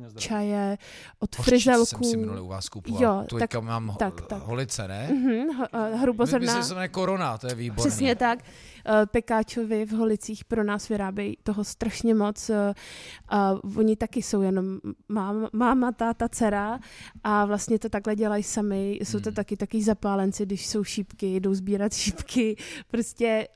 [0.00, 0.78] uh, čaje
[1.18, 2.04] od Hořčici jsem frizelků.
[2.04, 3.02] si minule u vás kupoval.
[3.02, 4.42] Jo, tu tak- mám ho, tak, tak.
[4.42, 5.08] holice, ne?
[5.12, 6.38] Mhm, ho- uh, hrubozrná.
[6.38, 7.90] Myslím, že se jmenuje Korona, to je výborný.
[7.90, 8.38] Přesně tak.
[8.86, 12.50] Eh, Pekáčovi v Holicích pro nás vyrábějí toho strašně moc.
[13.28, 16.78] A oni taky jsou jenom máma, máma táta, dcera
[17.24, 18.98] a vlastně to takhle dělají sami.
[19.02, 19.34] Jsou to Hmm.
[19.34, 22.56] taky taky zapálenci, když jsou šípky, jdou sbírat šípky.
[22.90, 23.48] Prostě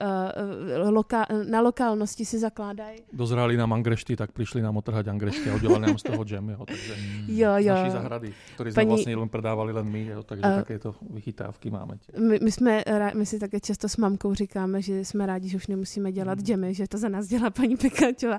[0.83, 2.99] uh, loka, na lokálnosti si zakládají.
[3.13, 6.65] Dozráli nám angrešty, tak prišli nám otrhať angrešty a udělali nám z toho džem, jo,
[6.67, 6.95] takže
[7.29, 7.75] Jo, z jo.
[7.75, 11.71] naší zahrady, ktorý sme Paní- vlastne len predávali len my, jo, takže A- takéto vychytávky
[11.71, 11.99] máme.
[12.19, 12.73] My, my, jsme,
[13.15, 16.75] my si také často s mamkou říkáme, že jsme rádi, že už nemusíme dělat džemy,
[16.75, 18.39] že to za nás dělá paní Pekáčová,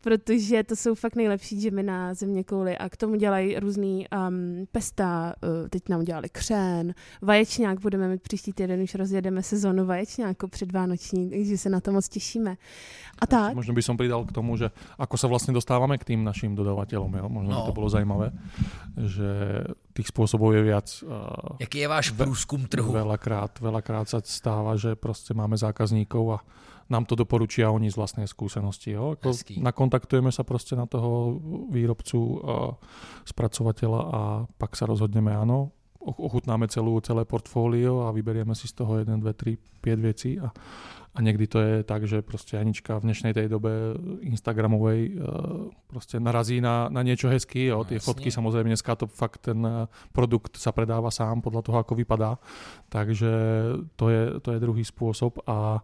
[0.00, 4.66] protože to jsou fakt nejlepší džemy na země kouli a k tomu dělají různý um,
[4.72, 10.48] pesta, uh, teď nám dělali křén, vaječňák, budeme mít příští týden, už rozjedeme sezónu vaječňáku
[10.48, 12.56] předvánoční, takže se na to moc těšíme.
[13.18, 14.68] A tak, Možno by som pridal k tomu, že
[15.00, 17.26] ako sa vlastne dostávame k tým našim dodavateľom, jo?
[17.32, 17.56] možno No.
[17.56, 18.28] by to bolo zaujímavé,
[18.96, 19.28] že
[19.96, 20.86] tých spôsobov je viac.
[21.00, 22.92] Uh, Jaký je váš průzkum trhu?
[22.92, 26.38] Veľakrát, veľakrát sa stáva, že proste máme zákazníkov a
[26.86, 28.94] nám to doporučia oni z vlastnej skúsenosti.
[28.94, 29.18] Jo?
[29.18, 31.40] Ako nakontaktujeme sa proste na toho
[31.72, 32.56] výrobcu, a
[33.26, 38.78] spracovateľa a pak sa rozhodneme áno, och- ochutnáme celú, celé portfólio a vyberieme si z
[38.78, 40.54] toho 1, 2, 3, 5 vecí a,
[41.16, 45.10] a niekdy to je tak, že proste Anička v dnešnej tej dobe Instagramovej e,
[45.88, 47.80] proste narazí na, na niečo hezký, jo?
[47.80, 48.06] No, tie jasne.
[48.12, 52.36] fotky samozrejme dneska to fakt ten e, produkt sa predáva sám podľa toho, ako vypadá,
[52.92, 53.32] takže
[53.96, 55.80] to je, to je druhý spôsob a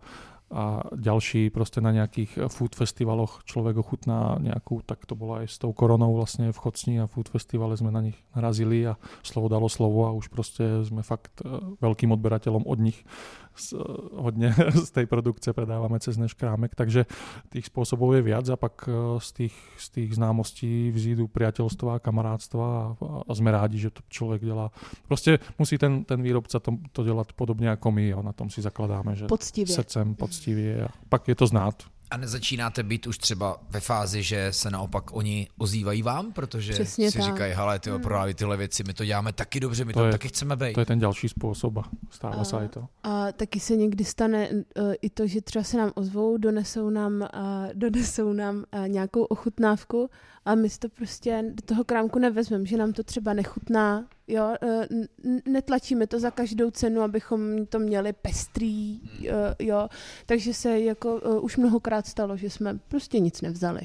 [0.53, 5.57] a ďalší proste na nejakých food festivaloch človek ochutná nejakú, tak to bolo aj s
[5.57, 9.73] tou koronou vlastne v Chocni a food festivale sme na nich narazili a slovo dalo
[9.73, 11.49] slovo a už proste sme fakt eh,
[11.81, 13.01] veľkým odberateľom od nich
[13.57, 13.81] z, eh,
[14.12, 17.09] hodne z tej produkce predávame cez náš krámek, takže
[17.49, 18.93] tých spôsobov je viac a pak eh,
[19.25, 22.85] z tých, z tých známostí vzídu priateľstva, kamarátstva a,
[23.25, 24.69] a sme rádi, že to človek dělá.
[25.09, 28.62] Prostě musí ten, ten výrobca to, to dělat podobně jako my, jo, na tom si
[28.62, 29.75] zakladáme, že poctivě.
[29.75, 31.74] srdcem, poctivě a pak je to znát.
[32.11, 37.11] A nezačínáte být už třeba ve fázi, že se naopak oni ozývají vám, protože Přesně
[37.11, 37.26] si tak.
[37.26, 38.00] říkají, hele, ty Hmm.
[38.00, 40.72] prodávají tyhle věci, my to děláme taky dobře, my To to, je- taky chceme být.
[40.72, 42.81] To je ten ďalší spôsob a stáva sa A- aj to.
[43.02, 47.12] A taky se někdy stane uh, i to, že třeba se nám ozvou, donesou nám,
[47.20, 47.28] uh,
[47.74, 50.11] donesou nám uh, nějakou ochutnávku
[50.44, 54.55] a my si to prostě do toho krámku nevezmeme, že nám to třeba nechutná, jo,
[54.90, 59.27] n- netlačíme to za každou cenu, abychom to měli pestrý, uh,
[59.59, 59.88] jo,
[60.27, 63.81] takže se jako uh, už mnohokrát stalo, že jsme prostě nic nevzali.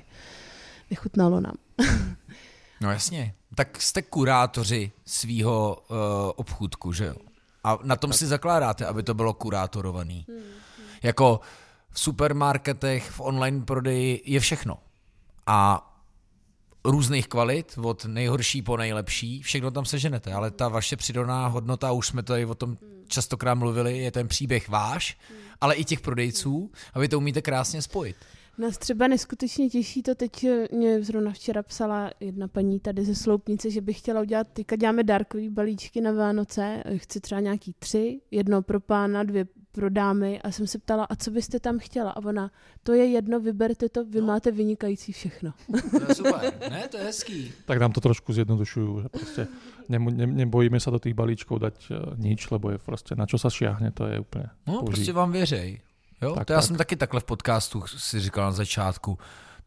[0.90, 1.56] Nechutnalo nám.
[2.82, 3.34] No jasně.
[3.56, 5.98] Tak jste kurátoři svýho uh,
[6.36, 7.16] obchůdku, že jo?
[7.64, 10.26] A na tom si zakládáte, aby to bylo kurátorovaný.
[11.04, 11.40] Jako
[11.92, 14.78] v supermarketech, v online prodeji je všechno.
[15.48, 15.88] A
[16.86, 22.08] různých kvalit, od nejhorší po nejlepší, všechno tam seženete, ale ta vaše přidaná hodnota, už
[22.08, 25.18] jsme tady o tom častokrát mluvili, je ten příběh váš,
[25.62, 28.16] ale i těch prodejců a vy to umíte krásně spojit.
[28.58, 33.16] Nás třeba neskutečně těší to, teď eh, mě zrovna včera psala jedna paní tady ze
[33.16, 37.76] Sloupnice, že by chtěla udělat, teďka děláme dárkový balíčky na Vánoce, eh, chci třeba nějaký
[37.80, 39.46] tři, jedno pro pána, dvě
[39.78, 42.12] pro dámy a jsem se ptala, a co byste tam chtěla?
[42.12, 42.50] A ona,
[42.84, 44.28] to je jedno, vyberte to, vy No.
[44.34, 45.54] máte vynikající všechno.
[45.92, 46.88] To je super, ne?
[46.90, 47.52] To je hezký.
[47.66, 49.48] Tak nám to trošku zjednodušujú, že
[49.90, 53.38] ne, ne, nebojíme sa do tých balíčkov dať eh, nič, lebo je proste na čo
[53.38, 54.86] sa šiahne, to je úplne No, boží.
[54.86, 55.70] prostě vám věřej.
[56.22, 56.34] Jo?
[56.36, 56.68] Tak, to já tak.
[56.68, 59.18] jsem taky takhle v podcastu si říkal na začátku,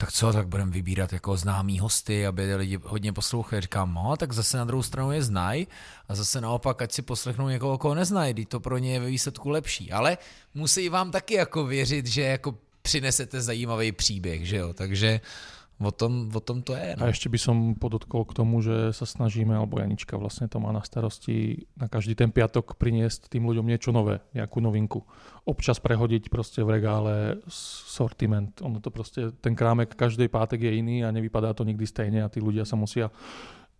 [0.00, 3.62] tak co, tak budeme vybírat jako známý hosty, aby lidi hodně poslouchali.
[3.62, 5.68] Říkám, no, tak zase na druhou stranu je znají
[6.08, 9.48] a zase naopak, ať si poslechnou někoho, koho neznají, to pro ně je ve výsledku
[9.48, 9.92] lepší.
[9.92, 10.18] Ale
[10.54, 14.72] musí vám taky jako věřit, že jako přinesete zajímavý příběh, že jo?
[14.72, 15.20] Takže
[15.80, 16.92] O tom, o tom to je.
[16.92, 17.08] No.
[17.08, 20.76] A ešte by som podotkol k tomu, že sa snažíme, alebo Janička vlastne to má
[20.76, 25.08] na starosti, na každý ten piatok priniesť tým ľuďom niečo nové, nejakú novinku.
[25.48, 28.52] Občas prehodiť proste v regále sortiment.
[28.60, 32.28] Ono to proste, ten krámek každej pátek je iný a nevypadá to nikdy stejne a
[32.28, 33.08] tí ľudia sa musia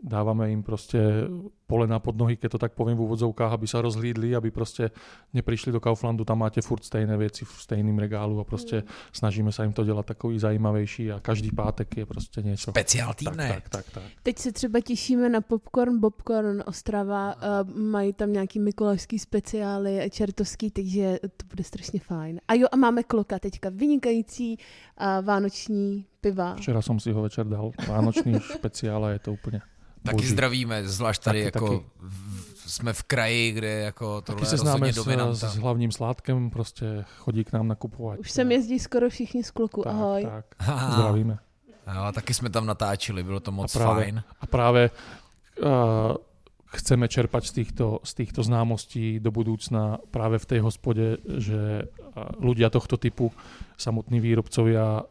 [0.03, 1.29] dávame im proste
[1.71, 4.91] polena pod nohy, keď to tak poviem v úvodzovkách, aby sa rozhlídli, aby proste
[5.31, 9.15] neprišli do Kauflandu, tam máte furt stejné veci v stejným regálu a proste mm.
[9.15, 12.71] snažíme sa im to dělat takový zajímavější a každý pátek je prostě něco.
[12.71, 13.49] Speciál týdne.
[13.49, 14.03] Tak, tak, tak, tak.
[14.23, 20.71] Teď se třeba těšíme na Popcorn, Bobcorn Ostrava, uh, mají tam nějaký mikulášský speciály, čertovský,
[20.71, 22.41] takže to bude strašně fajn.
[22.49, 26.55] A jo, a máme kloka teďka, vynikající uh, vánoční piva.
[26.55, 29.61] Včera som si ho večer dal, vánočný špeciál a je to úplně
[30.03, 30.29] Taky boží.
[30.29, 31.85] zdravíme, zvlášť tady Taky, jako taky.
[31.99, 34.97] v- jsme v kraji, kde jako tohle Taky se známe s,
[35.35, 38.19] s hlavním sládkem, prostě chodí k nám nakupovat.
[38.19, 40.27] Už sem jezdí skoro všichni z kluku, tak, ahoj.
[40.31, 40.45] Tak,
[40.93, 41.39] zdravíme.
[41.95, 44.23] Jo, a taky jsme tam natáčeli, bylo to moc A právě- fajn.
[44.41, 44.91] A práve
[45.63, 45.69] uh,
[46.71, 51.91] chceme čerpať z týchto, z týchto známostí do budúcna práve v tej hospode, že
[52.39, 53.35] ľudia tohto typu,
[53.75, 55.03] samotní výrobcovia,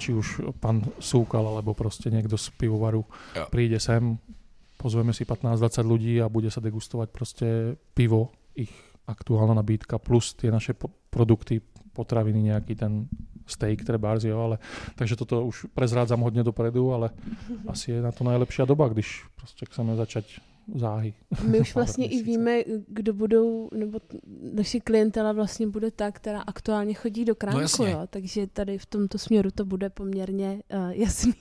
[0.00, 3.04] či už pán Súkal, alebo proste niekto z pivovaru
[3.36, 3.44] Jo.
[3.52, 4.16] príde sem,
[4.80, 8.72] pozveme si 15-20 ľudí a bude sa degustovať proste pivo, ich
[9.04, 11.60] aktuálna nabídka, plus tie naše po- produkty,
[11.92, 13.12] potraviny, nejaký ten
[13.44, 14.56] steak, trebárs, jo, ale
[14.96, 17.10] takže toto už prezrádzam hodně dopredu, ale
[17.72, 20.40] asi je na to najlepšia doba, když prostě chceme začať
[20.74, 21.14] záhy.
[21.42, 23.98] My už vlastně i víme, kdo budou, nebo
[24.54, 27.90] naše klientela vlastně bude ta, která aktuálně chodí do krámku, jasně.
[27.90, 28.00] jo?
[28.10, 31.34] takže tady v tomto směru to bude poměrně uh, jasný,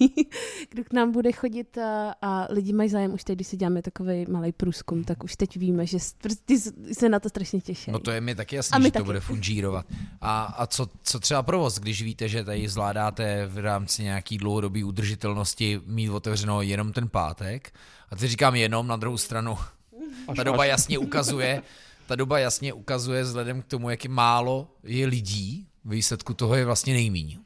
[0.69, 1.84] kdo k nám bude chodit uh,
[2.22, 5.57] a lidi mají zájem, už teď, když si děláme takový malý průzkum, tak už teď
[5.57, 6.59] víme, že s- prostě
[6.93, 7.91] se na to strašně těší.
[7.91, 9.05] No to je mi taky jasný, že to taky.
[9.05, 9.86] bude fungírovat.
[10.22, 14.84] A, a co, co třeba provoz, když víte, že tady zvládáte v rámci nějaký dlouhodobé
[14.84, 17.74] udržitelnosti mít otevřeno jenom ten pátek,
[18.12, 19.57] a teď říkám jenom, na druhou stranu,
[20.28, 21.62] Až, ta doba až, jasně ukazuje,
[22.07, 26.66] ta doba jasně ukazuje vzhledem k tomu, jak je málo je lidí, výsledku toho je
[26.66, 27.39] vlastně nejmíň,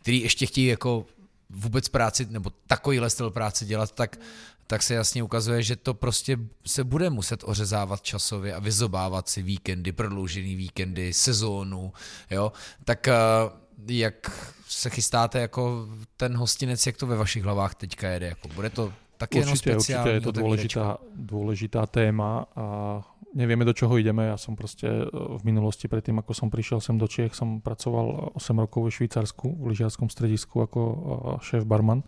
[0.00, 1.06] který ještě chtějí jako
[1.50, 4.16] vůbec práci, nebo takovýhle styl práce dělat, tak,
[4.66, 9.42] tak se jasně ukazuje, že to prostě se bude muset ořezávat časově a vyzobávat si
[9.42, 11.92] víkendy, prodloužený víkendy, sezónu,
[12.30, 12.52] jo,
[12.84, 13.14] tak eh,
[13.86, 14.30] jak
[14.68, 18.92] se chystáte jako ten hostinec, jak to ve vašich hlavách teďka jede, jako bude to
[19.20, 20.80] taky jenom určite, určite speciální je to otevíračka?
[20.80, 22.66] dôležitá, dôležitá téma a
[23.34, 24.26] nevieme, do čoho ideme.
[24.30, 28.34] Ja som proste e, v minulosti, predtým ako som prišiel sem do Čiech, som pracoval
[28.34, 30.96] 8 rokov ve Švýcarsku, v lyžiarskom stredisku ako e,
[31.44, 32.02] šéf barman.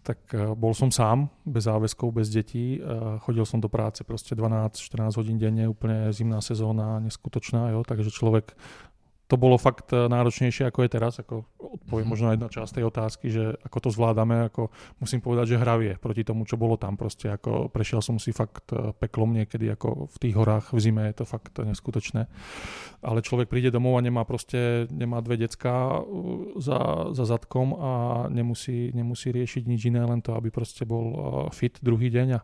[0.00, 2.80] Tak e, bol som sám, bez záväzkov, bez detí.
[3.26, 8.56] Chodil som do práce proste 12-14 hodín denne, úplne zimná sezóna, neskutočná, jo, takže človek
[9.30, 12.10] to bolo fakt e, náročnejšie ako je teraz, ako odpoviem Mhm.
[12.10, 16.26] možno jedna časť tej otázky, že ako to zvládame, ako musím povedať, že hravie proti
[16.26, 16.98] tomu, čo bolo tam.
[16.98, 21.06] Proste ako prešiel som si fakt e, peklom niekedy, ako v tých horách v zime
[21.14, 22.26] je to fakt neskutočné.
[23.06, 27.92] Ale človek príde domov a nemá proste, nemá dve decka uh, za, za zadkom a
[28.28, 31.16] nemusí, nemusí riešiť nič iné, len to, aby proste bol
[31.54, 32.40] fit druhý deň a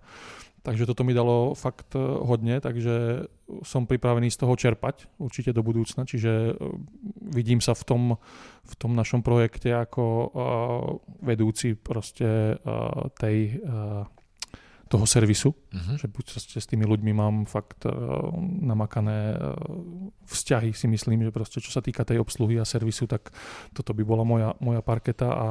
[0.66, 3.22] Takže toto mi dalo fakt eh, hodně, takže
[3.62, 6.54] som pripravený z toho čerpať určite do budúcna, čiže eh,
[7.22, 8.02] vidím sa v tom,
[8.66, 10.26] v tom našom projekte ako uh,
[11.22, 12.58] vedúci proste
[13.14, 13.62] tej,
[14.86, 15.98] toho servisu, Mhm.
[15.98, 17.92] že buď proste s tými ľuďmi mám fakt uh,
[18.62, 19.58] namakané uh,
[20.30, 23.34] vzťahy, si myslím, že proste čo sa týka tej obsluhy a servisu, tak
[23.74, 25.46] toto by bola moja, moja parketa a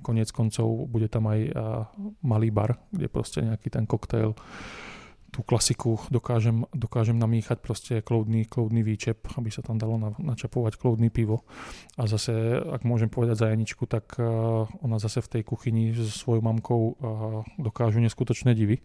[0.00, 1.84] konec koncov bude tam aj uh,
[2.24, 4.32] malý bar, kde proste nejaký ten koktejl
[5.28, 10.80] tú klasiku dokážem, dokážem namíchať proste kloudný, kloudný výčep, aby sa tam dalo na, načapovať
[10.80, 11.44] kloudný pivo.
[12.00, 16.08] A zase, ak môžem povedať za Janičku, tak uh, ona zase v tej kuchyni so
[16.08, 16.94] svojou mamkou uh,
[17.60, 18.80] dokážu neskutočné divy.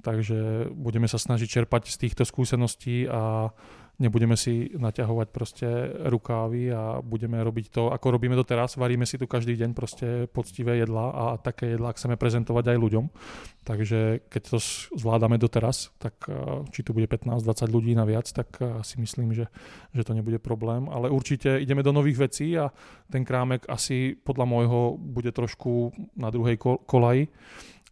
[0.00, 3.52] Takže budeme sa snažiť čerpať z týchto skúseností a
[3.98, 5.68] nebudeme si naťahovať proste
[6.10, 8.74] rukávy a budeme robiť to, ako robíme doteraz.
[8.74, 13.04] Varíme si tu každý deň proste poctivé jedla a také jedlá chceme prezentovať aj ľuďom.
[13.64, 14.58] Takže keď to
[14.98, 16.34] zvládame doteraz, tak eh,
[16.74, 19.46] či tu bude 15-20 ľudí naviac, tak eh, si myslím, že,
[19.94, 20.90] že to nebude problém.
[20.90, 22.74] Ale určite ideme do nových vecí a
[23.08, 27.30] ten krámek asi podľa môjho bude trošku na druhej kol- kolaji,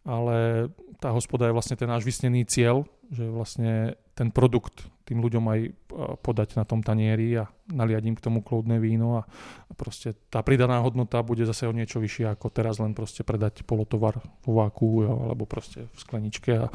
[0.03, 0.67] ale
[0.99, 5.59] tá hospoda je vlastne ten náš vysnený cieľ, že vlastne ten produkt tým ľuďom aj
[5.63, 5.73] eh,
[6.19, 9.27] podať na tom tanieri a naliať im k tomu kloudné víno a
[9.75, 14.19] proste tá pridaná hodnota bude zase o niečo vyššia ako teraz len proste predať polotovar
[14.43, 16.51] vo váku jo, alebo proste v skleničke.
[16.59, 16.67] A,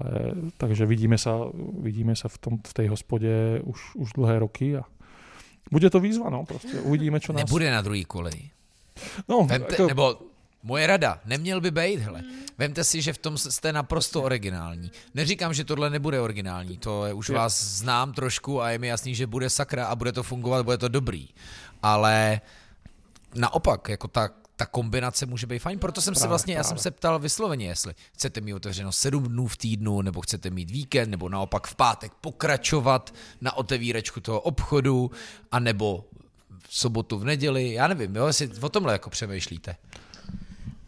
[0.00, 0.12] ale,
[0.56, 1.48] takže vidíme sa,
[1.80, 4.84] vidíme sa v, tom, v tej hospode už, už dlhé roky a
[5.66, 7.42] bude to výzva, no, proste uvidíme, čo nás...
[7.42, 8.54] Nebude na druhý kolej.
[9.28, 10.04] No, Vemte, jako, nebo
[10.66, 12.22] moje rada, neměl by být, hele.
[12.58, 14.90] Vemte si, že v tom jste naprosto originální.
[15.14, 17.34] Neříkám, že tohle nebude originální, to je, už Je.
[17.34, 20.78] vás znám trošku a je mi jasný, že bude sakra a bude to fungovat, bude
[20.78, 21.28] to dobrý.
[21.82, 22.40] Ale
[23.34, 26.68] naopak, jako ta, ta kombinace může být fajn, proto jsem se Právě, vlastně, já jsem
[26.76, 26.82] právě.
[26.82, 31.10] se ptal vysloveně, jestli chcete mít otevřeno sedm dnů v týdnu, nebo chcete mít víkend,
[31.10, 35.10] nebo naopak v pátek pokračovat na otevíračku toho obchodu,
[35.52, 36.04] a nebo
[36.68, 39.76] v sobotu, v neděli, já nevím, jo, jestli o tomhle jako přemýšlíte.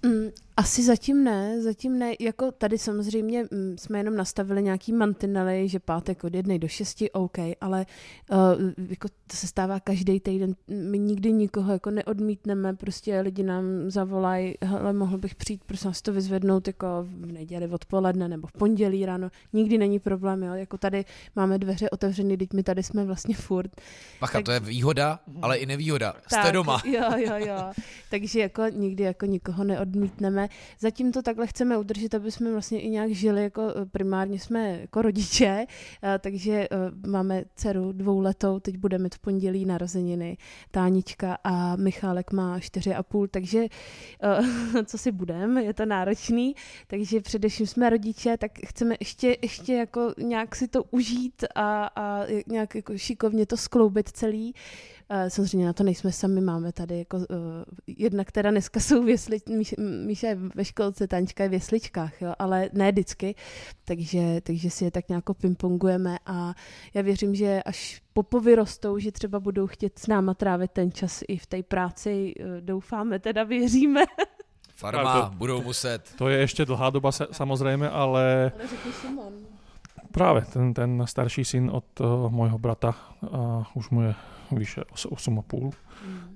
[0.03, 2.13] Mm, asi zatím ne, zatím ne.
[2.21, 7.11] Jako tady samozřejmě mm, jsme jenom nastavili nějaký mantinely, že pátek od jednej do šesti,
[7.11, 7.87] OK, ale
[8.31, 8.39] uh,
[8.91, 10.55] jako to se stává každý týden.
[10.69, 16.03] My nikdy nikoho jako neodmítneme, prostě lidi nám zavolají, hele, mohl bych přijít, prosím vás
[16.03, 19.31] to vyzvednout jako v neděli odpoledne nebo v pondělí ráno.
[19.53, 20.55] Nikdy není problém, jo.
[20.55, 21.05] Jako tady
[21.37, 23.71] máme dveře otevřený, teď my tady jsme vlastně furt.
[24.21, 26.15] Bacha, Tak- to je výhoda, ale i nevýhoda.
[26.27, 26.83] Jste Tak, doma.
[26.85, 27.73] Jo, jo, jo.
[28.11, 30.48] Takže jako nikdy jako nikoho neodmítneme.
[30.81, 34.81] Zatím to takhle chceme udržet, aby jsme vlastně i nějak žili, jako eh, primárně jsme
[34.81, 35.67] jako rodiče,
[36.03, 36.69] eh, takže eh,
[37.07, 40.37] máme dceru dvouletou, teď bude mít v pondělí narozeniny
[40.71, 43.65] Tánička a Michálek má čtyři a půl, takže
[44.85, 46.55] co si budem, je to náročný,
[46.87, 52.27] takže především jsme rodiče, tak chceme ještě, ještě jako nějak si to užít a, a
[52.47, 54.55] nějak jako šikovně to skloubit celý.
[55.11, 57.25] Eh, Samozřejmě na to nejsme sami, máme tady jako uh,
[57.87, 59.75] jedna, která dneska jsou v jesli, Míš,
[60.07, 63.35] Míša je ve školce, Tanička je v jesličkách, jo, ale ne vždycky,
[63.85, 66.55] takže, takže si je tak nějak pingpongujeme a
[66.95, 71.37] já věřím, že až popovyrostou, že třeba budou chtět s náma trávit ten čas i
[71.39, 74.01] v té práci, eh, doufáme, teda věříme.
[74.77, 76.03] Farma, to- budou muset.
[76.19, 79.33] to je ještě dlhá doba se, samozřejmě, ale Ale řekni Šimon.
[80.13, 84.15] Právě, ten, ten starší syn od uh, môjho brata, uh, už mu je
[84.51, 85.73] vyše 8,5,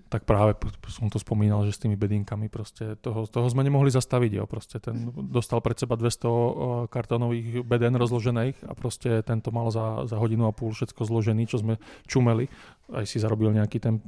[0.08, 3.64] tak práve p- p- som to spomínal, že s tými bedinkami prostě toho, toho sme
[3.64, 9.22] nemohli zastaviť, jo, prostě ten dostal pred seba 200 uh, kartonových beden rozložených a prostě
[9.22, 12.48] ten to mal za, za hodinu a půl všetko zložený, čo sme čumeli,
[12.92, 14.00] aj si zarobil nejaký ten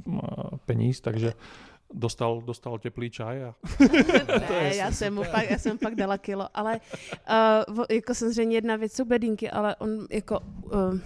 [0.65, 1.33] peníz, takže
[1.93, 3.51] dostal, dostal teplý čaj a
[4.49, 6.79] ne, já jsem, mu pak, já jsem pak dala kilo, ale
[7.69, 10.99] uh, jako samozřejmě jedna věc jsou bedínky, ale on jako uh,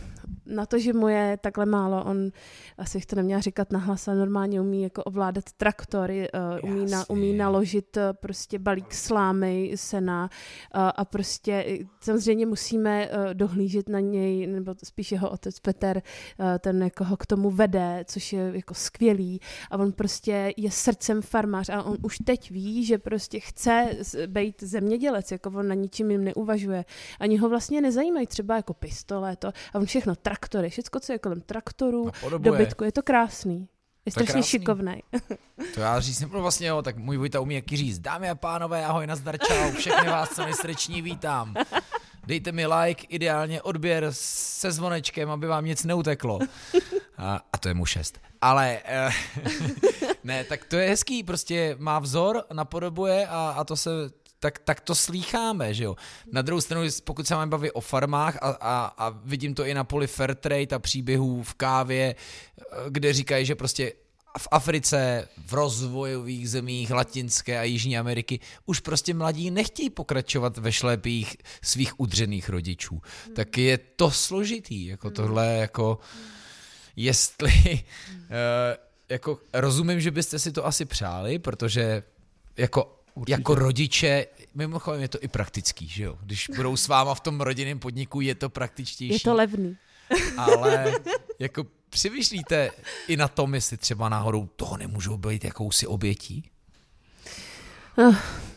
[0.49, 2.31] na to, že mu je takhle málo, on
[2.77, 6.27] asi bych to neměla říkat nahlas, ale normálně umí jako ovládat traktory,
[6.63, 13.09] uh, umí, na, umí naložit uh, prostě balík slámy, sena uh, a prostě samozřejmě musíme
[13.09, 16.01] uh, dohlížet na něj, nebo spíš jeho otec Peter,
[16.39, 19.39] uh, ten jako ho k tomu vede, což je jako skvělý
[19.71, 23.89] a on prostě je srdcem farmář a on už teď ví, že prostě chce
[24.27, 26.85] být zemědělec, jako on na ničím jim neuvažuje.
[27.19, 31.19] Ani ho vlastně nezajímají třeba jako pistole to a on všechno, traktory, všechno, co je
[31.19, 33.67] kolem traktorů, dobytku, je to krásný.
[34.05, 34.49] Je strašně krásný.
[34.49, 35.03] šikovný.
[35.73, 37.99] To já říct nebudu vlastně, jo, tak můj Vojta umí jaký říct.
[37.99, 41.53] Dámy a pánové, ahoj, nazdar, čau, všechny vás co nejsrdečně vítám.
[42.27, 46.39] Dejte mi like, ideálně odběr se zvonečkem, aby vám nic neuteklo.
[47.17, 48.19] A, a to je mu šest.
[48.41, 49.09] Ale eh,
[50.23, 53.89] ne, tak to je hezký, prostě má vzor, napodobuje a, a to se
[54.39, 55.95] tak, tak to slýcháme, že jo.
[56.31, 59.73] Na druhou stranu, pokud se máme bavit o farmách a, a, a vidím to i
[59.73, 62.15] na poli Fairtrade a příběhů v kávě,
[62.89, 63.93] kde říkají, že prostě
[64.37, 70.71] v Africe, v rozvojových zemích Latinské a Jižní Ameriky už prostě mladí nechtějí pokračovat ve
[70.71, 73.01] šlépích svých udřených rodičů.
[73.35, 75.99] Tak je to složitý, jako tohle, jako
[76.95, 77.83] jestli,
[78.29, 78.77] eh,
[79.09, 82.03] jako rozumím, že byste si to asi přáli, protože
[82.57, 83.31] jako Určitě.
[83.31, 86.17] jako rodiče, mimochodem je to i praktický, že jo?
[86.21, 89.13] Když budou s váma v tom rodinném podniku, je to praktičtější.
[89.13, 89.77] Je to levný.
[90.37, 90.93] ale
[91.39, 92.71] jako přemýšlíte
[93.07, 96.49] i na tom, jestli třeba náhodou toho nemůžou být jakousi obětí?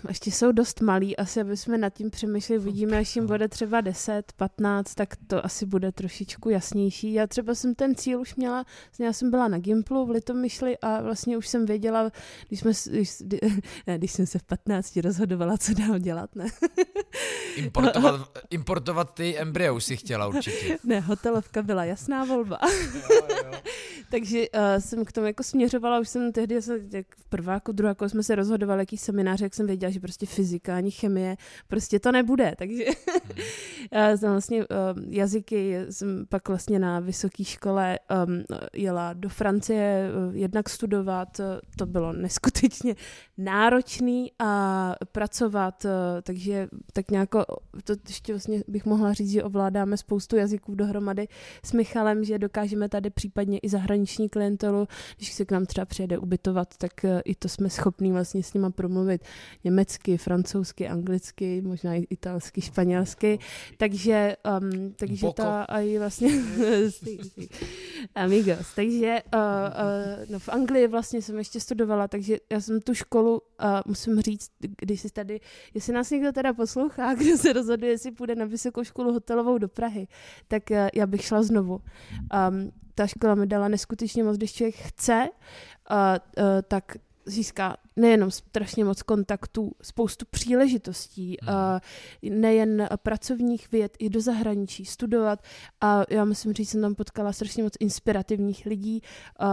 [0.09, 3.81] Ještě jsou dost malí, asi aby jsme nad tím přemýšleli, vidíme, až jim bude třeba
[3.81, 7.13] 10, 15, tak to asi bude trošičku jasnější.
[7.13, 8.65] Já třeba jsem ten cíl už měla,
[9.01, 12.11] já jsem byla na Gimplu v Litomyšli a vlastně už jsem věděla,
[12.49, 13.11] když, jsme, když,
[13.87, 16.47] ne, když jsem se v 15 rozhodovala, co dál dělat, ne.
[17.57, 20.79] Importovat, importovat ty embryo už si chtěla určitě.
[20.85, 22.59] Ne, hotelovka byla jasná volba.
[24.11, 26.55] Takže uh, jsem k tomu jako směřovala, už jsem tehdy,
[26.93, 30.77] jak v prváku, druháku jsme se rozhodovali, jaký seminář, jak jsem věděla, že prostě fyzika
[30.77, 31.37] ani chemie,
[31.69, 33.45] prostě to nebude, takže hmm.
[33.93, 34.67] já jsem vlastně uh,
[35.09, 41.47] jazyky, jsem pak vlastně na vysoké škole um, jela do Francie uh, jednak studovat, uh,
[41.77, 42.95] to bylo neskutečně
[43.39, 45.91] náročný a pracovat, uh,
[46.23, 47.29] takže tak nějak
[47.85, 51.29] to ještě vlastně bych mohla říct, že ovládáme spoustu jazyků dohromady
[51.65, 56.19] s Michalem, že dokážeme tady případně i zahraniční klientelu, když se k nám třeba přijede
[56.19, 56.93] ubytovat, tak
[57.25, 59.25] i to jsme schopní vlastně s nima promluvit
[59.65, 59.82] německy,
[60.17, 63.39] francouzsky, anglicky, možná i italsky, španělsky,
[63.77, 66.29] takže, um, takže ta i vlastně
[68.15, 72.95] amigos, takže uh, uh, no v Anglii vlastně jsem ještě studovala, takže já jsem tu
[72.95, 75.41] školu, uh, musím říct, když si tady,
[75.75, 79.69] jestli nás někdo teda poslouchá, kdo se rozhoduje, jestli půjde na vysokou školu hotelovou do
[79.69, 80.09] Prahy,
[80.49, 81.81] tak uh, já bych šla znovu.
[82.49, 85.29] Um, ta škola mi dala neskutečně moc, když člověk chce,
[85.91, 85.97] uh,
[86.45, 86.97] uh, tak
[87.27, 92.41] získá nejenom strašně moc kontaktů, spoustu příležitostí, hmm.
[92.41, 95.43] nejen pracovních věd, i do zahraničí studovat.
[95.81, 99.03] A já musím říct, jsem tam potkala strašně moc inspirativních lidí.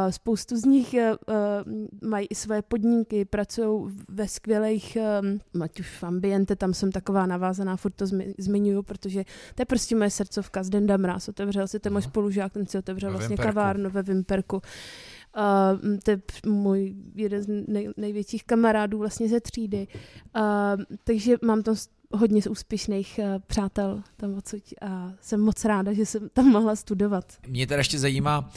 [0.09, 1.33] Spoustu z nich uh,
[2.09, 4.97] mají i své podniky, pracují ve skvělých,
[5.53, 9.23] um, ať už v ambiente, tam jsem taková navázaná, furt to zmi- zmiňuju, protože
[9.55, 10.63] to je prostě moje srdcovka.
[10.63, 13.55] Z Denda Mráz otevřel si ten můj spolužák, ten si otevřel ve vlastně Vimperku.
[13.55, 14.61] kavárnu ve Vimperku.
[15.37, 19.87] Uh, to je můj jeden z nej, největších kamarádů vlastně ze třídy.
[20.35, 20.41] Uh,
[21.03, 21.75] takže mám tam
[22.11, 27.37] hodně úspěšných uh, přátel tam odsud a jsem moc ráda, že jsem tam mohla studovat.
[27.47, 28.51] Mě teda ještě zajímá,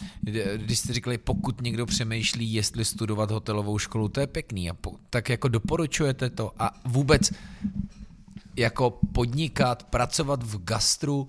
[0.57, 4.71] když jste říkali, pokud někdo přemýšlí, jestli studovat hotelovou školu, to je pěkný.
[4.71, 7.33] A po, tak jako doporučujete to a vůbec
[8.57, 11.29] jako podnikat, pracovat v gastru,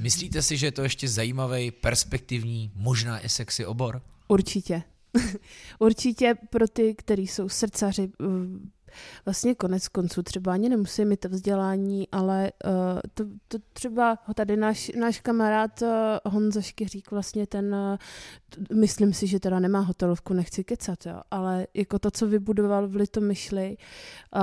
[0.00, 4.02] myslíte si, že je to ještě zajímavý, perspektivní, možná i sexy obor?
[4.28, 4.82] Určitě.
[5.78, 8.24] Určitě pro ty, kteří jsou srdcaři, eh,
[9.24, 14.56] vlastně konec konců třeba ani nemusí mít to vzdělání, ale uh, to, to třeba tady
[14.56, 15.88] náš, náš kamarád uh,
[16.32, 21.66] Honza Škyřík vlastně ten, uh, myslím si, že teda nemá hotelovku, nechci kecat, jo, ale
[21.74, 23.76] jako to, co vybudoval v Litomyšli,
[24.36, 24.42] uh,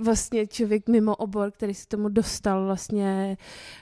[0.00, 3.36] vlastně člověk mimo obor, který se tomu dostal vlastně,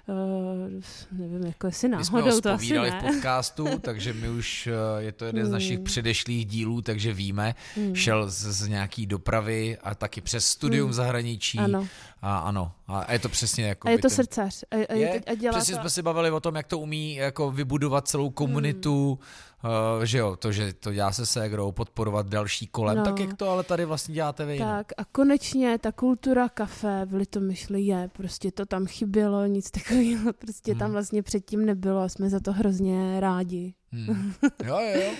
[0.08, 3.00] uh, nevím, jako jestli náhodou, my jsme to asi ne.
[3.00, 5.84] v podcastu, takže my už, uh, je to jeden z našich hmm.
[5.84, 7.94] předešlých dílů, takže víme, hmm.
[7.94, 10.94] šel z, z nějaký dopravy a taky přes studium hmm.
[10.94, 11.58] zahraničí.
[11.58, 11.88] Ano.
[12.22, 13.88] A ano, a je to přesně jako...
[13.88, 14.10] A je to ten...
[14.10, 14.64] srdcař.
[14.70, 15.80] A, a, je, a dělá přesně to...
[15.80, 20.18] jsme si bavili o tom, jak to umí jako vybudovat celou komunitu, hmm Uh, že
[20.18, 23.04] jo, to, že to dělá se ségrou, podporovat další kolem, no.
[23.04, 24.58] tak jak to ale tady vlastně děláte vy?
[24.58, 30.32] Tak a konečně ta kultura kafe v Litomyšli je, prostě to tam chybělo, nic takového,
[30.38, 30.78] prostě hmm.
[30.78, 33.74] tam vlastně předtím nebylo a jsme za to hrozně rádi.
[33.92, 34.32] Hmm.
[34.64, 35.12] Jo, jo, jo.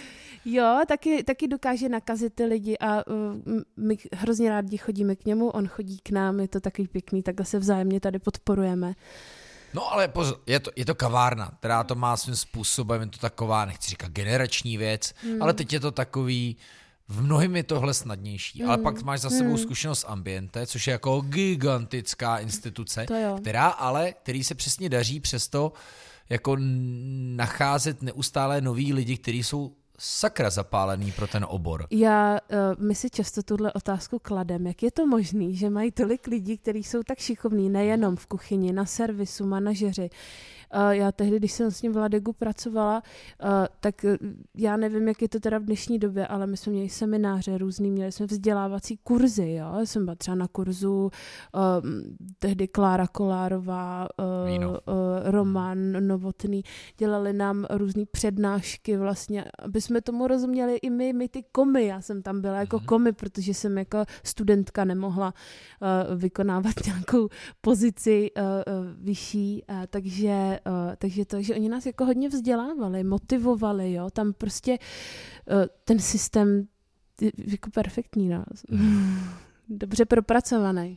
[0.45, 3.14] Jo, taky, taky dokáže nakazit ty lidi a uh,
[3.76, 7.47] my hrozně rádi chodíme k němu, on chodí k nám, je to takový pěkný, takhle
[7.47, 8.95] se vzájemně tady podporujeme.
[9.74, 13.18] No ale pozor, je to, je to kavárna, která to má svým způsobem, je to
[13.18, 15.42] taková, nechci říkat generační věc, mm.
[15.42, 16.56] ale teď je to takový,
[17.08, 18.68] v mnohým je tohle snadnější, mm.
[18.68, 19.58] ale pak máš za sebou mm.
[19.58, 23.06] zkušenost Ambiente, což je jako gigantická instituce,
[23.40, 25.72] která ale, který se přesně daří přesto
[26.28, 26.56] jako
[27.36, 31.86] nacházet neustále noví lidi, kteří jsou sakra zapálený pro ten obor.
[31.90, 36.26] Já, uh, my si často tuhle otázku kladem, jak je to možné, že mají tolik
[36.26, 40.11] lidí, kteří jsou tak šikovní, nejenom v kuchyni, na servisu, manažeři,
[40.90, 43.02] já tehdy, když jsem s ním v Ladegu pracovala,
[43.80, 44.18] tak e,
[44.56, 47.90] já nevím, jak je to teda v dnešní době, ale my jsme měli semináře různý,
[47.90, 49.72] měli jsme vzdělávací kurzy, jo.
[49.78, 51.10] Já jsem byla třeba na kurzu um,
[52.38, 54.66] tehdy Klára Kolárová, uh,
[55.24, 56.62] Roman Novotný,
[56.98, 61.86] dělali nám různé přednášky vlastně, aby jsme tomu rozuměli i my, my ty komy.
[61.86, 62.86] Já jsem tam byla jako mhm.
[62.86, 65.34] komy, protože jsem jako studentka nemohla
[66.16, 67.28] vykonávat nějakou
[67.60, 68.30] pozici
[69.00, 74.78] vyšší, takže Uh, takže to, že oni nás jako hodně vzdělávali, motivovali, jo, tam prostě
[75.50, 76.66] uh, ten systém
[77.36, 78.44] jako perfektní, no.
[79.68, 80.96] Dobře propracovaný.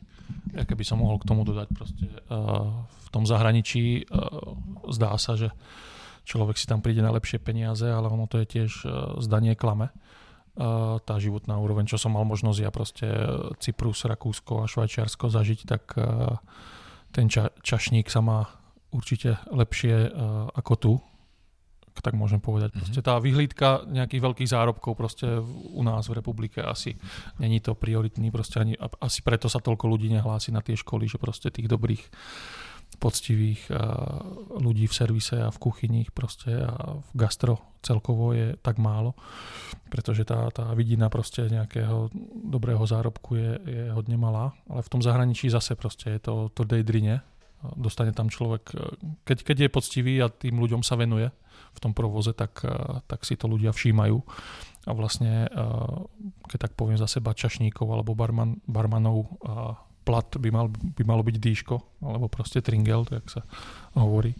[0.52, 4.20] Jaké by som mohl k tomu dodat prostě uh, v tom zahraničí uh,
[4.92, 5.48] zdá se, že
[6.24, 9.88] člověk si tam přijde na lepšie peniaze, ale ono to je tiež uh, zdanie klame.
[10.58, 13.06] Uh, tá životná úroveň, čo som mal možnosť ja proste
[13.62, 16.34] Cyprus, Rakúsko a Švajčiarsko zažiť, tak uh,
[17.14, 18.57] ten ča- čašník sa má
[18.94, 20.92] určite lepšie uh, ako tu,
[21.98, 22.72] tak môžem povedať.
[22.72, 22.84] Mm-hmm.
[22.86, 25.26] Proste tá vyhlídka nejakých veľkých zárobkov proste
[25.74, 26.94] u nás v republike asi
[27.42, 31.18] není to prioritný, proste ani, asi preto sa toľko ľudí nehlási na tie školy, že
[31.18, 32.02] proste tých dobrých
[32.96, 33.68] poctivých
[34.58, 39.12] ľudí v servise a v kuchyních proste a v gastro celkovo je tak málo,
[39.92, 42.08] pretože tá, tá vidina proste nejakého
[42.48, 46.64] dobrého zárobku je, je hodne malá, ale v tom zahraničí zase proste je to, to
[46.64, 47.20] daydrine,
[47.74, 48.70] dostane tam človek,
[49.26, 51.30] keď, keď je poctivý a tým ľuďom sa venuje
[51.74, 52.62] v tom provoze, tak,
[53.06, 54.18] tak si to ľudia všímajú
[54.88, 55.50] a vlastne,
[56.48, 59.28] keď tak poviem za seba, čašníkov alebo barman, barmanov
[60.08, 63.44] plat by, mal, by malo byť dýško, alebo proste tringel, tak sa
[63.92, 64.32] hovorí.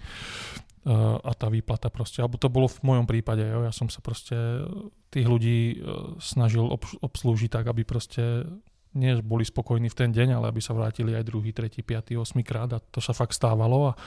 [0.89, 4.65] A tá výplata proste, alebo to bolo v mojom prípade, jo, ja som sa proste
[5.13, 5.85] tých ľudí
[6.17, 8.49] snažil obs- obslúžiť tak, aby proste
[8.97, 12.47] nie boli spokojní v ten deň, ale aby sa vrátili aj druhý, tretí, piatý, osmi
[12.47, 13.99] krát a to sa fakt stávalo a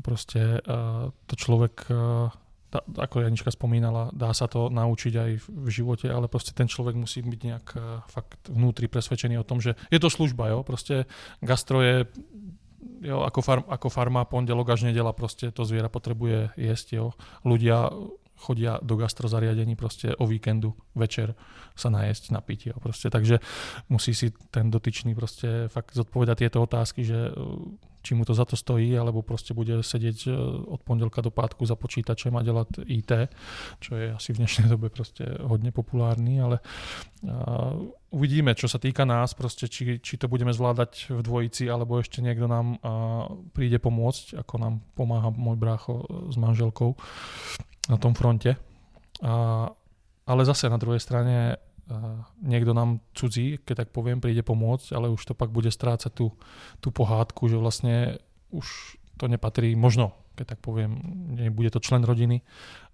[0.00, 2.30] proste uh, to človek uh,
[2.72, 6.96] tá, ako Janička spomínala, dá sa to naučiť aj v živote, ale proste ten človek
[6.96, 11.04] musí byť nejak uh, fakt vnútri presvedčený o tom, že je to služba, jo, proste
[11.44, 12.08] gastro je
[13.04, 17.06] jo, ako, farm, ako farma pondelok až nedela proste to zviera potrebuje jesť, jo.
[17.44, 17.92] Ľudia
[18.42, 21.38] chodia do gastrozariadení proste o víkendu večer
[21.78, 22.74] sa najesť, napiť.
[22.74, 23.06] Jo, proste.
[23.06, 23.38] Takže
[23.86, 27.30] musí si ten dotyčný proste fakt zodpovedať tieto otázky, že
[28.02, 30.32] či mu to za to stojí, alebo proste bude e,
[30.66, 33.10] od pondelka do pátku za počítačem a delať IT,
[33.78, 36.58] čo je asi v dnešnej dobe proste hodne populárny, ale
[38.10, 42.18] uvidíme, čo sa týka nás, proste, či, či to budeme zvládať v dvojici, alebo ešte
[42.18, 46.98] niekto nám uh, príde pomôcť, ako nám pomáha môj brácho s manželkou
[47.88, 48.58] na tom fronte.
[49.22, 49.70] Uh,
[50.26, 51.58] ale zase na druhej strane
[52.42, 56.32] niekto nám cudzí, keď tak poviem, príde pomôcť, ale už to pak bude strácať tú,
[56.78, 58.22] tú pohádku, že vlastne
[58.52, 60.98] už to nepatrí, možno, keď tak poviem,
[61.36, 62.40] nebude to člen rodiny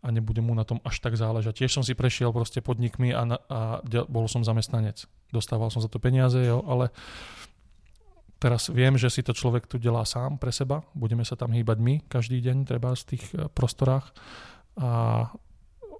[0.02, 1.64] a nebude mu na tom až tak záležať.
[1.64, 3.80] Tiež som si prešiel proste podnikmi a, na, a
[4.10, 5.06] bol som zamestnanec.
[5.30, 6.90] Dostával som za to peniaze, jo, ale
[8.42, 10.82] teraz viem, že si to človek tu delá sám pre seba.
[10.94, 14.14] Budeme sa tam hýbať my každý deň, treba v tých eh, prostorách.
[14.78, 14.90] A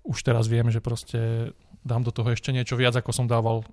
[0.09, 1.53] už teraz viem, že proste
[1.89, 3.65] dám do toho ešte niečo viac, ako som dával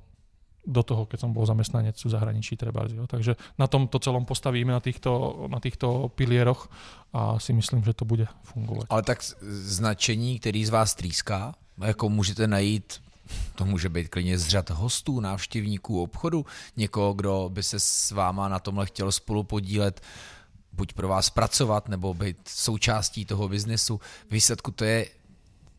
[0.65, 2.89] do toho, keď som bol zamestnanec v zahraničí treba.
[2.89, 6.65] Takže na tomto celom postavíme na týchto, na týchto pilieroch
[7.13, 8.89] a si myslím, že to bude fungovat.
[8.89, 9.21] Ale tak
[9.61, 13.05] značení, který z vás trýská, jako můžete najít
[13.55, 16.45] to může být klidně z řad hostů, návštěvníků obchodu,
[16.77, 20.01] někoho, kdo by se s váma na tomhle chtěl spolu podílet,
[20.73, 23.99] buď pro vás pracovat, nebo být součástí toho biznesu.
[24.31, 25.07] Výsledku to je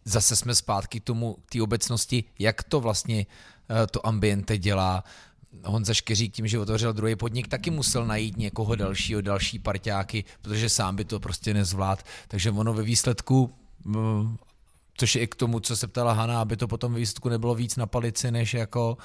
[0.07, 3.27] zase jsme zpátky k tomu, té obecnosti, jak to vlastně
[3.71, 5.05] eh, to ambiente dělá.
[5.65, 10.69] Honza Škeřík tím, že otevřel druhý podnik, taky musel najít někoho dalšího, další parťáky, protože
[10.69, 12.07] sám by to prostě nezvlád.
[12.29, 13.55] Takže ono ve výsledku
[13.85, 14.37] mm,
[14.97, 17.77] Což je i k tomu, co se ptala Hana, aby to potom výsledku nebylo víc
[17.77, 18.97] na palici, než jako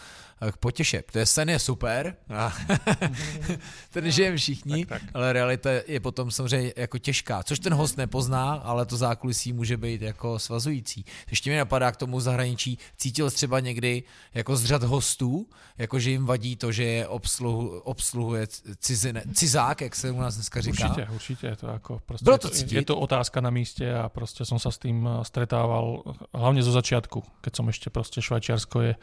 [0.41, 1.03] eh, k potěše.
[1.11, 2.15] To je sen je super,
[3.91, 5.09] ten žijeme všichni, tak, tak.
[5.13, 9.77] ale realita je potom samozřejmě jako těžká, což ten host nepozná, ale to zákulisí může
[9.77, 11.05] být jako svazující.
[11.29, 16.11] Ještě mi napadá k tomu zahraničí, cítil třeba někdy jako z řad hostů, jako že
[16.11, 18.47] jim vadí to, že je obsluhu, obsluhuje
[18.79, 20.89] cizine, cizák, jak se u nás dneska říká.
[20.89, 22.75] Určitě, určitě, je to jako prostě, Bylo to, cítit?
[22.75, 26.61] je to otázka na místě a prostě jsem se s tím eh, stretával mal hlavne
[26.61, 28.93] zo začiatku, keď som ešte proste Švajčiarsko je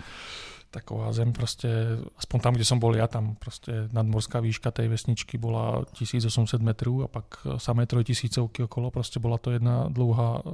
[0.68, 5.41] taková zem proste, aspoň tam, kde som bol ja, tam proste nadmorská výška tej vesničky
[5.41, 10.53] bola 1800 metrů a pak samé trojtisícovky okolo, proste bola to jedna dlouhá e,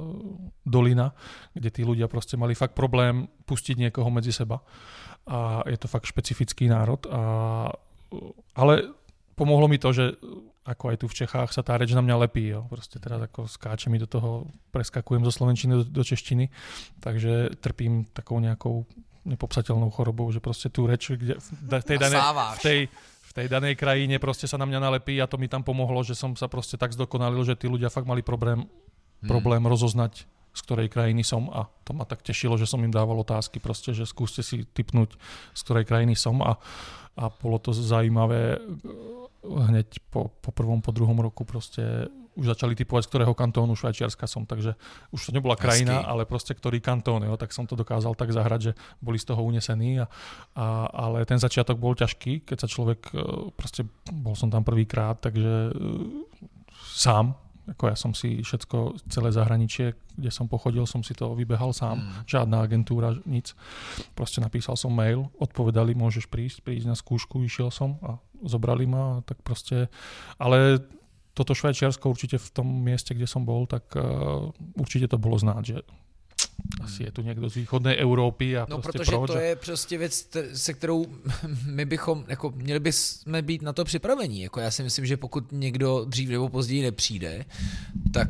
[0.63, 1.11] dolina,
[1.51, 4.63] kde tí ľudia proste mali fakt problém pustiť niekoho medzi seba.
[5.27, 7.21] A je to fakt špecifický národ a
[8.55, 8.95] ale
[9.35, 10.15] pomohlo mi to, že
[10.65, 12.49] ako aj tu v Čechách sa tá reč na mňa lepí.
[12.49, 12.65] Jo.
[12.65, 16.49] Proste teraz ako skáče mi do toho, preskakujem zo slovenčiny do, do češtiny,
[17.05, 18.89] takže trpím takou nejakou
[19.25, 22.21] nepopsateľnou chorobou, že proste tú reč, kde v tej, danej,
[22.57, 22.79] v tej,
[23.29, 26.17] v tej danej krajine proste sa na mňa nalepí a to mi tam pomohlo, že
[26.17, 29.29] som sa proste tak zdokonalil, že tí ľudia fakt mali problém, hmm.
[29.29, 30.25] problém rozoznať
[30.55, 33.91] z ktorej krajiny som a to ma tak tešilo, že som im dával otázky proste,
[33.91, 35.19] že skúste si typnúť,
[35.51, 36.55] z ktorej krajiny som a,
[37.19, 38.63] a bolo to zaujímavé
[39.45, 44.27] hneď po, po prvom, po druhom roku proste už začali typovať, z ktorého kantónu Švajčiarska
[44.27, 44.75] som, takže
[45.15, 46.09] už to nebola krajina, Hezky.
[46.11, 49.41] ale proste ktorý kantón, jo, tak som to dokázal tak zahrať, že boli z toho
[49.41, 50.07] unesení, a,
[50.53, 53.23] a, ale ten začiatok bol ťažký, keď sa človek, e,
[53.55, 55.73] proste bol som tam prvýkrát, takže e,
[56.91, 61.73] sám, ako ja som si všetko, celé zahraničie, kde som pochodil, som si to vybehal
[61.73, 61.97] sám.
[61.97, 62.09] Mm.
[62.29, 63.57] Žiadna agentúra, nic.
[64.13, 69.21] Proste napísal som mail, odpovedali, môžeš prísť, prísť na skúšku, išiel som a zobrali ma,
[69.25, 69.87] tak proste,
[70.39, 70.79] ale
[71.35, 75.63] toto Švajčiarsko určite v tom mieste, kde som bol, tak uh, určite to bolo znáť,
[75.65, 75.77] že
[76.81, 79.31] asi je tu někdo z východné Evropy a No, prostě protože proč?
[79.31, 81.05] to je prostě věc, se kterou
[81.65, 84.41] my bychom, jako měli bychom být na to připravení.
[84.41, 87.45] Jako já si myslím, že pokud někdo dřív nebo později nepřijde,
[88.13, 88.29] tak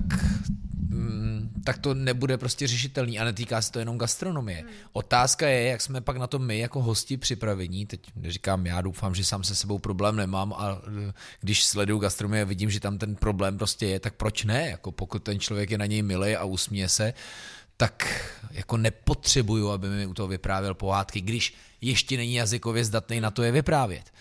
[0.96, 4.60] mm, tak to nebude prostě řešitelný a netýká se to jenom gastronomie.
[4.60, 4.70] Hmm.
[4.94, 9.16] Otázka je, jak jsme pak na to my jako hosti připravení, teď neříkám já, doufám,
[9.16, 12.98] že sám se sebou problém nemám a eh, když sleduju gastronomii a vidím, že tam
[12.98, 14.70] ten problém prostě je, tak proč ne?
[14.70, 17.14] Jako pokud ten člověk je na něj milý a usměje se,
[17.78, 23.32] tak jako nepotřebuju, aby mi u toho vyprávěl pohádky, když ještě není jazykově zdatný na
[23.32, 24.14] to je vyprávět.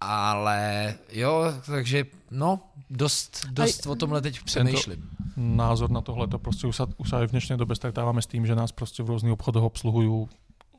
[0.00, 2.60] Ale jo, takže no,
[2.90, 5.10] dost, dost o tomhle teď přemýšlím.
[5.36, 6.26] Názor na tohle.
[6.28, 6.66] To prostě
[6.96, 10.28] už aj v dnešnej dobe stretávame s tým, že nás prostě v rôznych obchodoch obsluhujú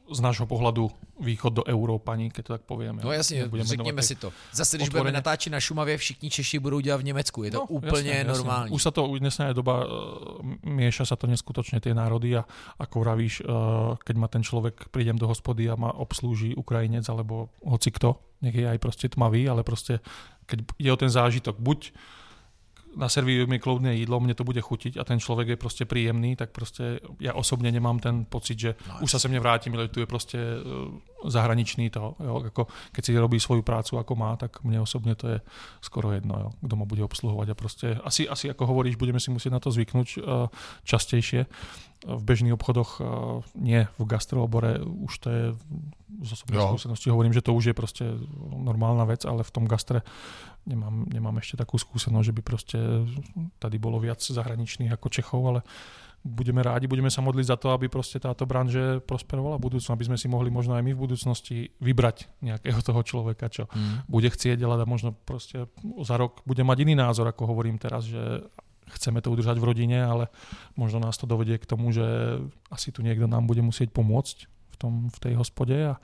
[0.03, 0.91] z nášho pohľadu
[1.23, 2.99] východ do Európani, keď to tak povieme.
[3.03, 4.33] No jasně, řekněme si to.
[4.51, 5.01] Zase, když otvoreně.
[5.01, 7.43] budeme natáčet na Šumavě, všichni Češi budou dělat v Německu.
[7.43, 8.33] Je to No, úplně jasne.
[8.33, 8.71] normální.
[8.71, 12.43] Už sa to, už dnesná je doba, uh, mieša sa to neskutočne tie národy a
[12.79, 17.47] ako vravíš, uh, keď ma ten človek, prídem do hospody a ma obslúži Ukrajinec alebo
[17.63, 20.03] hoci kto, nech je aj proste tmavý, ale proste
[20.45, 21.95] keď je o ten zážitok, buď
[22.93, 26.53] naservírujú mi kľudné jídlo, mne to bude chutiť a ten človek je proste príjemný, tak
[26.53, 30.07] proste ja osobne nemám ten pocit, že No, už sa sem nevrátim, ale tu je
[30.09, 30.91] proste uh,
[31.25, 35.37] zahraničný to, jo, ako keď si robí svoju prácu ako má, tak mne osobne to
[35.37, 35.37] je
[35.79, 39.31] skoro jedno, jo, kto ma bude obsluhovať a proste asi, asi ako hovoríš, budeme si
[39.31, 40.47] musieť na to zvyknúť uh,
[40.83, 41.47] častejšie.
[42.03, 43.05] V bežných obchodoch, uh,
[43.55, 45.43] nie v gastroobore, už to je
[46.23, 46.69] z osobnej Jo.
[46.75, 48.05] skúsenosti hovorím, že to už je proste
[48.53, 50.05] normálna vec, ale v tom gastre
[50.63, 52.77] nemám, nemám ešte takú skúsenosť, že by proste
[53.59, 55.61] tady bolo viac zahraničných ako Čechov, ale
[56.23, 60.07] budeme rádi, budeme sa modliť za to, aby proste táto branže prosperovala v budúcnu, aby
[60.07, 64.07] sme si mohli možno aj my v budúcnosti vybrať nejakého toho človeka, čo Hmm.
[64.07, 65.67] bude chcieť delať a možno proste
[65.99, 68.47] za rok bude mať iný názor, ako hovorím teraz, že
[68.89, 70.27] chceme to udržať v rodine, ale
[70.75, 72.03] možno nás to dovedie k tomu, že
[72.71, 75.97] asi tu niekto nám bude musieť pomôcť v, tom, v tej hospode a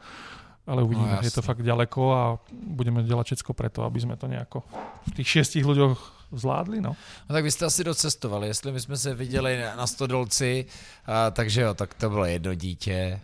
[0.70, 2.22] ale uvidíme, No, je to fakt ďaleko a
[2.54, 4.62] budeme dělat všetko preto, aby sme to nejako
[5.10, 5.98] v tých šiestich ľuďoch
[6.30, 6.94] zvládli, no.
[7.30, 10.66] No tak vy jste asi docestovali, jestli my jsme se viděli na Stodolci,
[11.06, 13.22] a, takže jo, tak to bylo jedno dítě.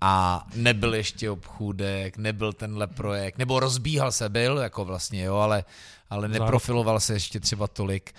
[0.00, 5.64] A nebyl ještě obchůdek, nebyl tenhle projekt, nebo rozbíhal se, byl jako vlastně, jo, ale,
[6.10, 8.14] ale neprofiloval se ještě třeba tolik,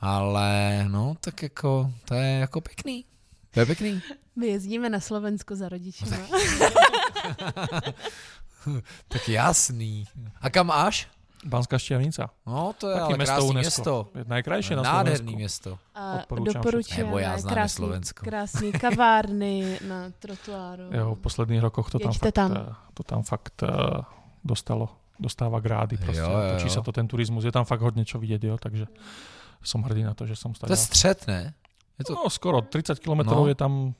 [0.00, 3.04] ale no, tak jako, to je jako pěkný.
[3.50, 4.02] To je pěkný.
[4.36, 6.16] My jezdíme na Slovensko za rodičima.
[9.08, 10.04] Tak jasný.
[10.40, 11.08] A kam až?
[11.46, 12.30] Banská Štiavnica.
[12.46, 13.82] No, to je Taky ale mesto krásný UNESCO.
[13.82, 14.08] město.
[14.28, 15.36] Najkrajšie na Nádherný Slovensku.
[15.38, 15.78] město.
[15.94, 18.24] A Odporúčam doporučujeme Nebo já znám krásný, Slovensko.
[18.24, 20.82] krásný kavárny na trotuáru.
[20.92, 22.50] Jo, v posledných rokoch to tam Jeďte fakt, tam.
[22.52, 23.68] eh, to tam fakt eh,
[24.44, 24.88] dostalo,
[25.20, 25.96] dostáva grády.
[25.96, 26.20] Prostě.
[26.20, 27.44] Jo, jo, Točí sa to ten turizmus.
[27.44, 28.86] Je tam fakt hodně čo vidět, jo, takže
[29.62, 30.70] som hrdý na to, že som To stál.
[30.70, 31.54] je střed, ne?
[31.98, 32.14] Je to...
[32.14, 33.46] No, skoro 30 km No.
[33.48, 33.94] je tam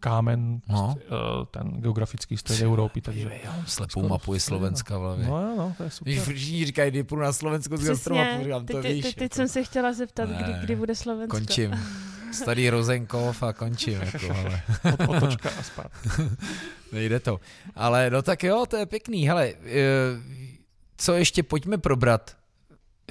[0.00, 0.94] kámen, No.
[0.98, 3.30] eh, ten geografický stred Európy, takže...
[3.44, 4.58] Já mám slepou Skoro mapu i stejno.
[4.58, 5.26] Slovenska v hlavě.
[5.26, 6.12] No, jo, no, to je super.
[6.12, 9.02] Když všichni říkají, kdy půjdu na Slovensko z gastromapu, říkám, to teď, víš.
[9.04, 9.34] teď, teď jako.
[9.36, 10.60] jsem se chtěla zeptat, kdy, Ne.
[10.64, 11.36] kdy bude Slovensko.
[11.36, 11.70] Končím.
[12.32, 14.00] Starý Rozenkov a končím.
[14.00, 15.90] Jako, ale Od- Otočka a spát.
[16.92, 17.40] nejde to.
[17.74, 19.28] Ale no tak jo, to je pěkný.
[19.28, 19.72] Hele, eh,
[20.96, 22.36] co ještě pojďme probrat.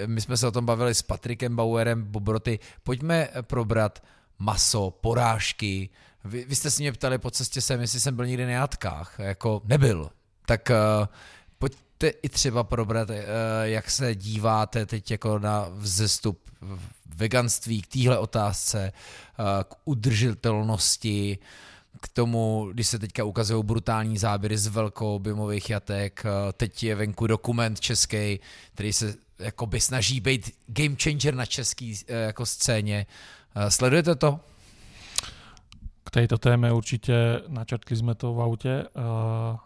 [0.06, 2.60] My jsme se o tom bavili s Patrikem Bauerem, Bobroty.
[2.84, 4.04] Pojďme probrat
[4.40, 5.90] maso, porážky.
[6.24, 9.16] Vy, vy jste se mě ptali po cestě sem, jestli jsem byl někdy na jatkách.
[9.20, 10.10] Jako nebyl.
[10.46, 11.08] Tak uh,
[11.58, 13.16] pojďte i třeba probrat, uh,
[13.64, 16.50] jak se díváte teď jako na vzestup
[17.16, 18.94] veganství k téhle otázce,
[19.40, 21.38] uh, k udržitelnosti,
[22.02, 27.28] k tomu, když se teďka ukazují brutální záběry z velkoobjemových jatek, eh, teď je venku
[27.28, 28.40] dokument český,
[28.74, 33.06] který se jakoby snaží být game changer na český eh, jako scéně.
[33.56, 34.40] Eh, Sledujete to?
[36.04, 38.74] K tejto téme určite načrtli sme to v aute.
[38.94, 39.58] Uh,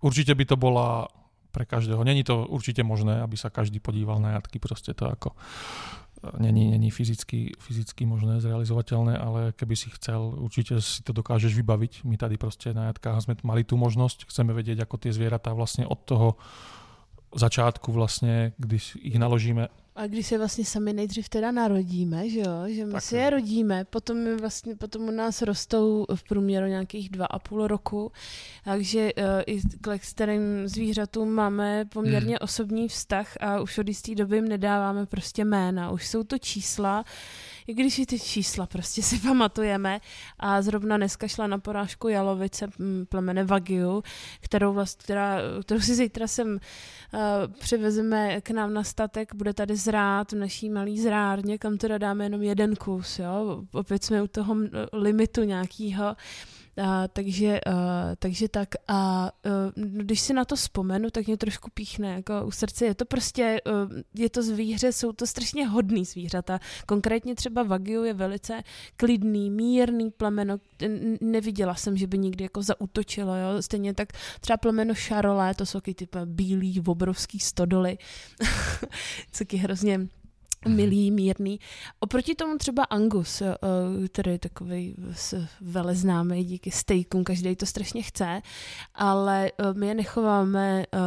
[0.00, 1.04] určite by to bola
[1.52, 2.04] pre každého.
[2.04, 6.05] Není to určite možné, aby sa každý podíval na jatky, proste to ako eh,
[6.38, 12.04] není, není fyzicky, fyzicky možné, zrealizovateľné, ale keby si chcel, určite si to dokážeš vybaviť.
[12.04, 15.86] My tady proste na jatkách sme mali tú možnosť, chceme vedieť, ako tie zvieratá vlastne
[15.86, 16.36] od toho
[17.34, 22.64] začátku vlastně, když ich naložíme A když se vlastně sami nejdřív teda narodíme, že jo,
[22.68, 26.66] že my Tak si je rodíme, potom my vlastně, potom u nás rostou v průměru
[26.66, 28.12] nějakých dva a půl roku,
[28.64, 32.38] takže uh, i k kterým zvířatům máme poměrně Hmm.
[32.40, 37.04] osobní vztah a už od jisté doby jim nedáváme prostě jména, už jsou to čísla,
[37.66, 40.00] i když i ty čísla prostě si pamatujeme.
[40.38, 42.68] A zrovna dneska šla na porážku Jalovice
[43.08, 44.02] plemene Vagiu,
[44.40, 47.20] kterou, vlast, která, kterou si zítra sem uh,
[47.58, 52.24] přivezeme k nám na statek, bude tady zrát v naší malý zrárně, kam teda dáme
[52.24, 54.56] jenom jeden kus, jo, opět jsme u toho
[54.92, 56.16] limitu nějakého,
[56.82, 57.72] a, takže, a,
[58.18, 59.30] takže tak a, a
[59.74, 62.86] když si na to vzpomenu, tak mě trošku píchne jako u srdce.
[62.86, 63.60] Je to prostě,
[64.14, 66.60] je to zvíře, jsou to strašně hodný zvířata.
[66.86, 68.62] Konkrétně třeba Wagyu je velice
[68.96, 70.56] klidný, mírný plemeno.
[71.20, 73.36] Neviděla jsem, že by nikdy jako zautočilo.
[73.36, 73.62] Jo?
[73.62, 74.08] Stejně tak
[74.40, 77.98] třeba plemeno Charolais, to jsou ty bílý, obrovský stodoly.
[79.32, 80.08] co hrozně.
[80.68, 81.60] Milý, mírný.
[82.00, 83.54] Oproti tomu třeba Angus, eh,
[84.08, 84.94] který je takový
[85.60, 88.42] veleznámý díky steakům, každý to strašně chce,
[88.94, 90.98] ale eh, my je nechováme eh,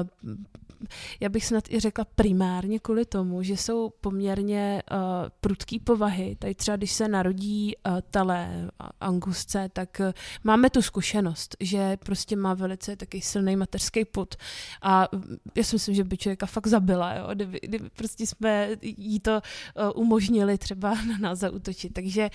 [1.20, 4.98] já bych snad i řekla primárně kvůli tomu, že jsou poměrně uh,
[5.42, 6.36] prudký povahy.
[6.40, 8.70] Tady třeba, když se narodí uh, tale
[9.00, 10.12] angusce, tak uh,
[10.44, 14.36] máme tu zkušenost, že prostě má velice taky silný mateřský put.
[14.82, 15.08] A
[15.56, 17.28] já si myslím, že by člověka fakt zabila, jo?
[17.34, 21.94] Kdyby, kdyby prostě jsme jí to uh, umožnili třeba na nás zautočit.
[21.94, 22.30] Takže,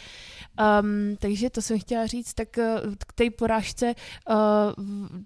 [0.83, 3.95] um, takže to jsem chtěla říct, tak uh, k té porážce
[4.31, 5.25] uh,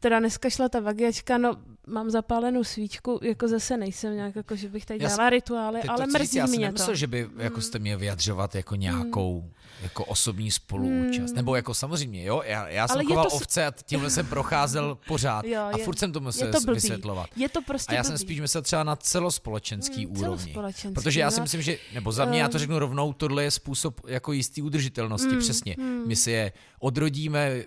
[0.00, 1.56] teda dneska šla ta vagiačka, no
[1.86, 6.06] mám zapálenou svíčku, jako zase nejsem nějak, jako, že bych tady dělala já rituály, ale
[6.06, 6.94] mrzí říct, já mě nemyslel, to.
[6.94, 9.50] že by jako jste měl vyjadřovat jako nějakou mm.
[9.82, 11.30] jako osobní spoluúčast.
[11.30, 11.36] Mm.
[11.36, 13.36] Nebo jako samozřejmě, jo, já, já jsem choval to...
[13.36, 17.26] ovce a tímhle jsem procházel pořád jo, a furt jsem to musel je to vysvětlovat.
[17.36, 18.08] Je to prostě A já blbý.
[18.08, 20.38] jsem spíš myslel třeba na celospolečenský mm, úrovni.
[20.38, 21.44] Celospolečenský, Protože já si no.
[21.44, 25.28] myslím, že, nebo za mě, já to řeknu rovnou, tohle je způsob jako jistý udržitelnosti,
[25.28, 25.76] mm, přesně.
[25.78, 26.02] Mm.
[26.06, 27.64] My si je odrodíme,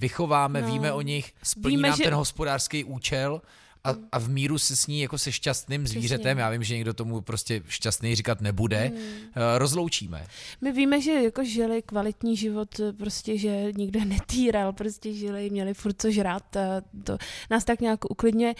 [0.00, 0.66] vychováme, no.
[0.66, 2.04] víme o nich, splní víme, nám že...
[2.04, 3.40] ten hospodářský účel
[3.84, 6.94] a, a v míru se s ní jako se šťastným zvířetem, já vím, že někdo
[6.94, 8.98] tomu prostě šťastný říkat nebude, hmm.
[9.36, 10.26] Eh, rozloučíme.
[10.60, 15.74] My víme, že jako žili kvalitní život, eh, prostě, že nikde netýral, prostě žili, měli
[15.74, 16.56] furt co žrát,
[17.04, 17.18] to
[17.50, 18.54] nás tak nějak uklidně,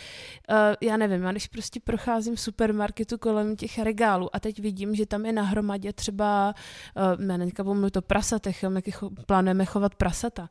[0.50, 4.94] eh, já nevím, já když prostě procházím v supermarketu kolem těch regálů a teď vidím,
[4.94, 6.54] že tam je na hromadě třeba,
[7.28, 8.84] já teďka to prasatech, jak
[9.26, 10.48] plánujeme chovat prasata,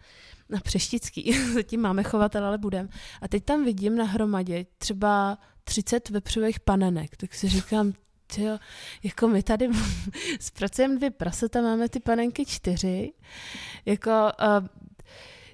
[0.50, 2.90] na Přeštický, zatím máme chovatel, ale budem.
[3.22, 7.94] A teď tam vidím na hromadě třeba 30 vepřových panenek, tak si říkám,
[8.36, 8.60] tyjo,
[9.04, 9.70] jako my tady
[10.40, 13.14] zpracujeme dvě prasata, máme ty panenky čtyři,
[13.86, 14.68] jako uh,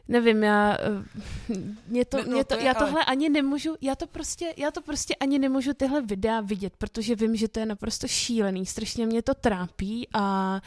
[0.07, 1.55] nevím, já, eh,
[1.87, 3.05] mě to, ne, no, mě to, to já tohle ale...
[3.05, 7.35] ani nemůžu, já to prostě, já to prostě ani nemůžu tyhle videa vidět, protože vím,
[7.35, 10.61] že to je naprosto šílený, strašně mě to trápí a,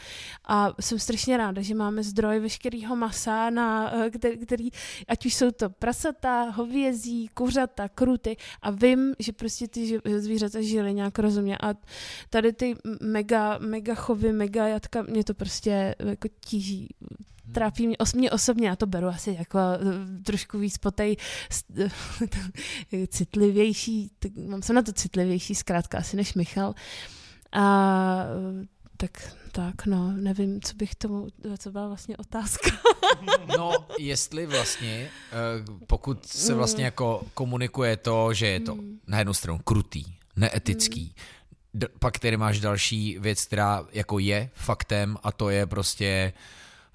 [0.45, 4.69] a jsem strašně ráda, že máme zdroj veškerého masa, na, eh, který, který,
[5.07, 10.93] ať už jsou to prasata, hovězí, kuřata, kruty a vím, že prostě ty zvířata žily
[10.93, 11.73] nějak rozumně a
[12.29, 16.89] tady ty mega, mega chovy, mega jatka, mě to prostě jako tíží
[17.51, 21.07] trápí mě, os, mě osobně, já to beru asi jako eh, trošku víc po té
[23.07, 26.73] citlivější, tak, mám se na to citlivější zkrátka asi než Michal.
[27.51, 28.25] A
[28.97, 31.27] tak, tak no, nevím, co bych tomu,
[31.57, 32.69] co byla vlastně otázka.
[33.57, 38.99] No, jestli vlastně, eh, pokud se vlastně jako komunikuje to, že je to hmm.
[39.07, 41.15] na jednu stranu krutý, neetický,
[41.73, 41.83] hmm.
[41.99, 46.41] pak tady máš další věc, která jako je faktem a to je prostě uh,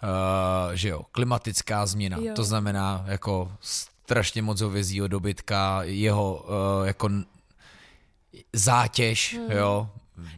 [0.04, 2.18] uh, že jo, klimatická změna.
[2.20, 2.34] Jo.
[2.34, 3.52] To znamená jako
[4.04, 7.10] strašně moc hovězího dobytka, jeho uh, jako
[8.52, 9.50] zátěž, hmm.
[9.50, 9.90] jo,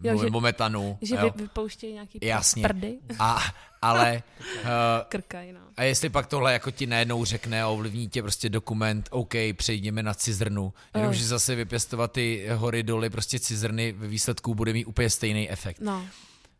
[0.02, 0.98] jo že, metanu.
[1.02, 1.32] Že jo.
[1.36, 2.62] vypouštějí nějaký Jasně.
[2.62, 2.98] prdy.
[3.18, 3.42] A,
[3.82, 4.22] ale...
[4.62, 4.68] Uh,
[5.08, 5.60] Krkaj, no.
[5.76, 10.02] A jestli pak tohle jako ti najednou řekne a ovlivní tě prostě dokument, OK, přejdeme
[10.02, 15.10] na cizrnu, jenomže zase vypěstovat ty hory doly, prostě cizrny ve výsledku bude mít úplně
[15.10, 15.80] stejný efekt.
[15.80, 16.06] No.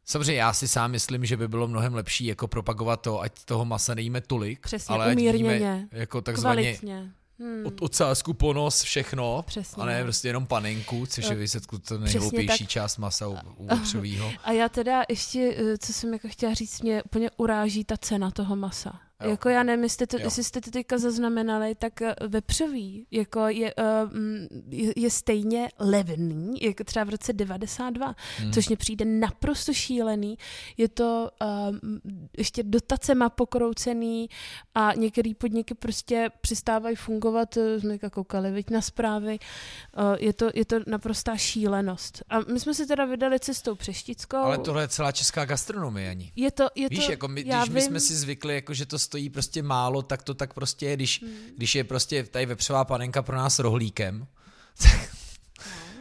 [0.06, 3.64] Samozřejmě já si sám myslím, že by bylo mnohem lepší jako propagovat to, ať toho
[3.64, 7.12] masa nejíme tolik, Přesně, ale ať víme jako takzvaně kvalitně.
[7.38, 7.66] Hmm.
[7.66, 9.82] Od ocásku ponos všechno, Přesně.
[9.82, 13.68] a ne prostě jenom panenku, což je eh, výsledku to nejhloupější část masa u, u
[14.44, 18.30] A já teda ještě, eh, co jsem jako chtěla říct, mě úplně uráží ta cena
[18.30, 19.00] toho masa.
[19.22, 19.30] Jo.
[19.30, 23.74] Jako já nevím, jestli, to, jestli jste to teďka zaznamenali, tak eh, vepřový jako je,
[23.74, 24.10] uh,
[24.68, 28.52] je, je stejně levný, jako třeba v roce 92, hmm.
[28.52, 30.38] což mě přijde naprosto šílený.
[30.76, 31.76] Je to uh,
[32.38, 34.28] ještě dotacema pokroucený
[34.74, 39.38] a některé podniky prostě přistávají fungovat, jsme jako koukali viď, na zprávy,
[39.98, 42.22] uh, je, to, je to naprostá šílenost.
[42.28, 44.36] A my jsme se teda vydali cestou přeštickou.
[44.36, 46.32] Ale tohle je celá česká gastronomie, ani.
[46.36, 48.86] Je to, je Víš, to, jako my, když vím, my jsme si zvykli, jako, že
[48.86, 51.32] to stojí prostě málo, tak to tak prostě je, když, hmm.
[51.56, 54.26] když je prostě tady vepřová panenka pro nás rohlíkem,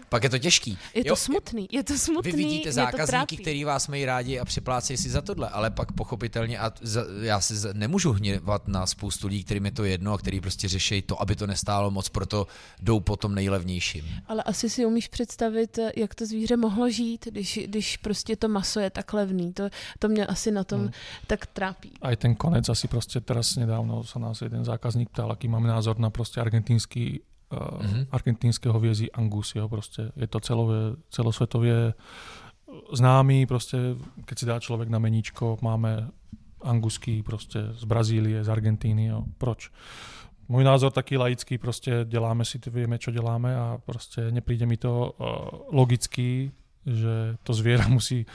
[0.10, 0.78] pak je to těžký.
[0.94, 4.46] Je to Jo, smutný, je to smutný, Vy vidíte zákazníky, který vás mají rádi a
[4.46, 8.86] připlácejí si za tohle, ale pak pochopitelně, a za, já si za- nemůžu hněvat na
[8.86, 12.10] spoustu lidí, kterým je to jedno a který prostě řeší to, aby to nestálo moc,
[12.10, 12.48] proto
[12.82, 14.06] jdou po tom nejlevnějším.
[14.28, 18.80] Ale asi si umíš představit, jak to zvíře mohlo žít, když, když prostě to maso
[18.80, 19.54] je tak levný.
[19.54, 20.92] To, to mě asi na tom Hmm.
[21.28, 21.92] tak trápí.
[22.02, 26.00] Aj ten konec, asi prostě teraz nedávno sa nás jeden zákazník ptal, aký máme názor
[26.00, 27.22] na prostě argentínsky
[27.52, 27.94] uh, Mhm.
[27.94, 28.08] mm-hmm.
[28.12, 30.76] argentínske hovězí Angus, jo, prostě je to celové,
[31.10, 31.94] celosvetově
[32.94, 33.78] známý, prostě
[34.26, 36.10] keď si dá člověk na meníčko, máme
[36.62, 39.72] angusky prostě z Brazílie, z Argentíny, jo, proč?
[40.48, 45.16] Můj názor taký laický, prostě děláme si, vieme, čo děláme a prostě nepríde mi to
[45.18, 45.26] uh,
[45.72, 46.52] logický,
[46.86, 48.26] že to zviera musí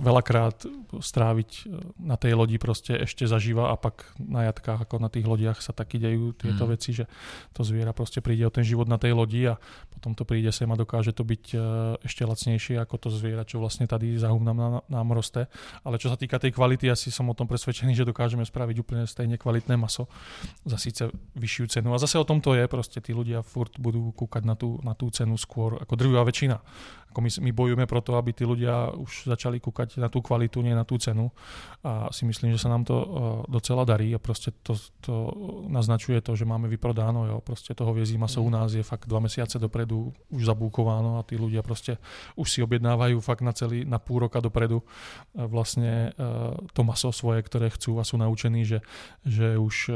[0.00, 0.64] veľakrát
[0.96, 1.64] stráviť eh,
[2.00, 5.76] na tej lodi proste ešte zažíva a pak na jatkách ako na tých lodiach sa
[5.76, 6.70] taky dejú tieto Mhm.
[6.72, 7.04] veci, že
[7.52, 9.60] to zviera proste príde o ten život na tej lodi a
[9.92, 11.60] potom to príde sem a dokáže to byť eh,
[12.04, 15.48] ešte lacnejšie ako to zviera, čo vlastne tady za nám, nám, roste.
[15.84, 19.04] Ale čo sa týka tej kvality, asi som o tom presvedčený, že dokážeme spraviť úplne
[19.08, 20.08] stejne kvalitné maso
[20.64, 21.92] za síce vyššiu cenu.
[21.92, 24.92] A zase o tom to je, proste tí ľudia furt budú kúkať na tú, na
[24.92, 26.60] tú cenu skôr, ako drvivá väčšina.
[27.16, 30.60] Ako my, my bojujeme pro to, aby tí ľudia už začali kúkať na tú kvalitu,
[30.60, 31.32] nie na tú cenu.
[31.80, 33.06] A si myslím, že sa nám to uh,
[33.48, 35.32] docela darí a proste to, to
[35.72, 37.24] naznačuje to, že máme vyprodáno.
[37.24, 37.40] Jo.
[37.40, 41.40] Proste to hovězí maso u nás je fakt dva mesiace dopredu už zabúkováno a tí
[41.40, 41.96] ľudia proste
[42.36, 47.16] už si objednávajú fakt na celý, na půl roka dopredu uh, vlastne uh, to maso
[47.16, 48.84] svoje, ktoré chcú a sú naučení, že,
[49.24, 49.88] že už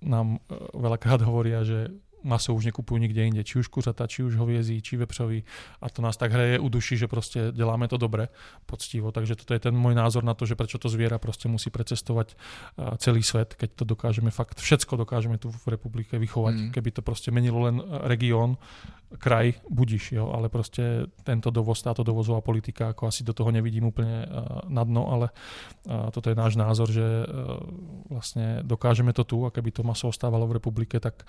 [0.00, 0.40] nám
[0.72, 1.92] veľakrát hovoria, že
[2.28, 5.44] maso už nekupujú nikde inde, či už kuřata, či už hovězí, či vepřový.
[5.80, 8.28] A to nás tak hraje u duši, že prostě děláme to dobre,
[8.66, 11.70] poctivo, takže toto je ten můj názor na to, že prečo to zviera prostě musí
[11.70, 12.36] precestovať
[12.76, 16.70] uh, celý svet, keď to dokážeme fakt, všetko dokážeme tu v republike vychovať, Mm.
[16.70, 18.56] keby to prostě menilo len eh, region,
[19.18, 23.84] kraj, budíš, jo, ale prostě tento dovoz, táto dovozová politika, jako asi do toho nevidím
[23.84, 25.30] úplně uh, na dno, ale
[26.12, 27.02] toto je náš názor, že
[28.10, 31.24] vlastně dokážeme to tu a keby to maso ostávalo v republike, tak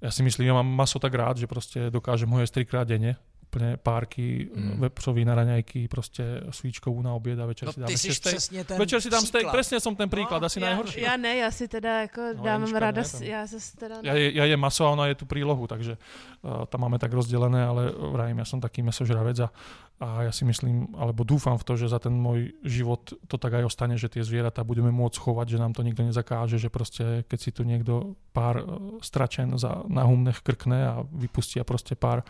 [0.00, 3.16] já si myslím, že mám maso tak rád, že prostě dokážem ho jesť trikrát denně,
[3.46, 4.80] úplně párky, Mm.
[4.80, 8.34] vepřový na raňajky, prostě svíčkovou na oběd a večer No si dáme ty ještě steak.
[8.36, 9.52] přesně ten Večer si dám steak, příklad.
[9.52, 11.00] presne som ten príklad, No, asi já, najhorší.
[11.00, 13.94] já ne, já si teda jako No, dávám Janička ráda, ne, tam- já zase teda
[14.02, 15.96] Ja, je, ja jem maso a ona je tu prílohu, takže
[16.42, 19.48] uh, tam máme tak rozdelené, ale vrajím, ja som taký mesožravec a,
[19.96, 23.56] a ja si myslím, alebo dúfam v to, že za ten môj život to tak
[23.56, 27.24] aj ostane, že tie zvieratá budeme môcť chovať, že nám to nikto nezakáže, že proste
[27.24, 32.28] keď si tu niekto pár uh, stračen za, na humnech krkne a vypustia proste pár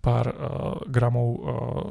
[0.00, 0.36] pár uh,
[0.86, 1.38] gramov uh,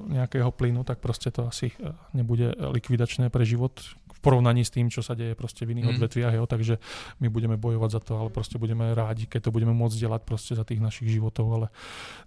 [0.08, 1.76] nejakého plynu, tak proste to asi
[2.16, 3.76] nebude likvidačné pre život
[4.16, 5.94] v porovnaní s tým, čo sa deje proste v iných Mm.
[6.00, 6.76] odvetviach, jo, takže
[7.20, 10.54] my budeme bojovať za to, ale proste budeme rádi, keď to budeme môcť delať proste
[10.56, 11.68] za tých našich životov, ale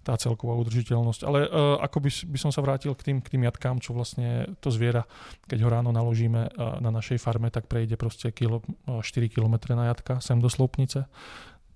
[0.05, 1.21] tá celková udržiteľnosť.
[1.25, 4.53] Ale uh, ako by, by som sa vrátil k tým, k tým jatkám, čo vlastne
[4.61, 5.09] to zviera,
[5.49, 9.73] keď ho ráno naložíme uh, na našej farme, tak prejde proste kilo, uh, 4 km
[9.73, 11.09] na jatka sem do Sloupnice.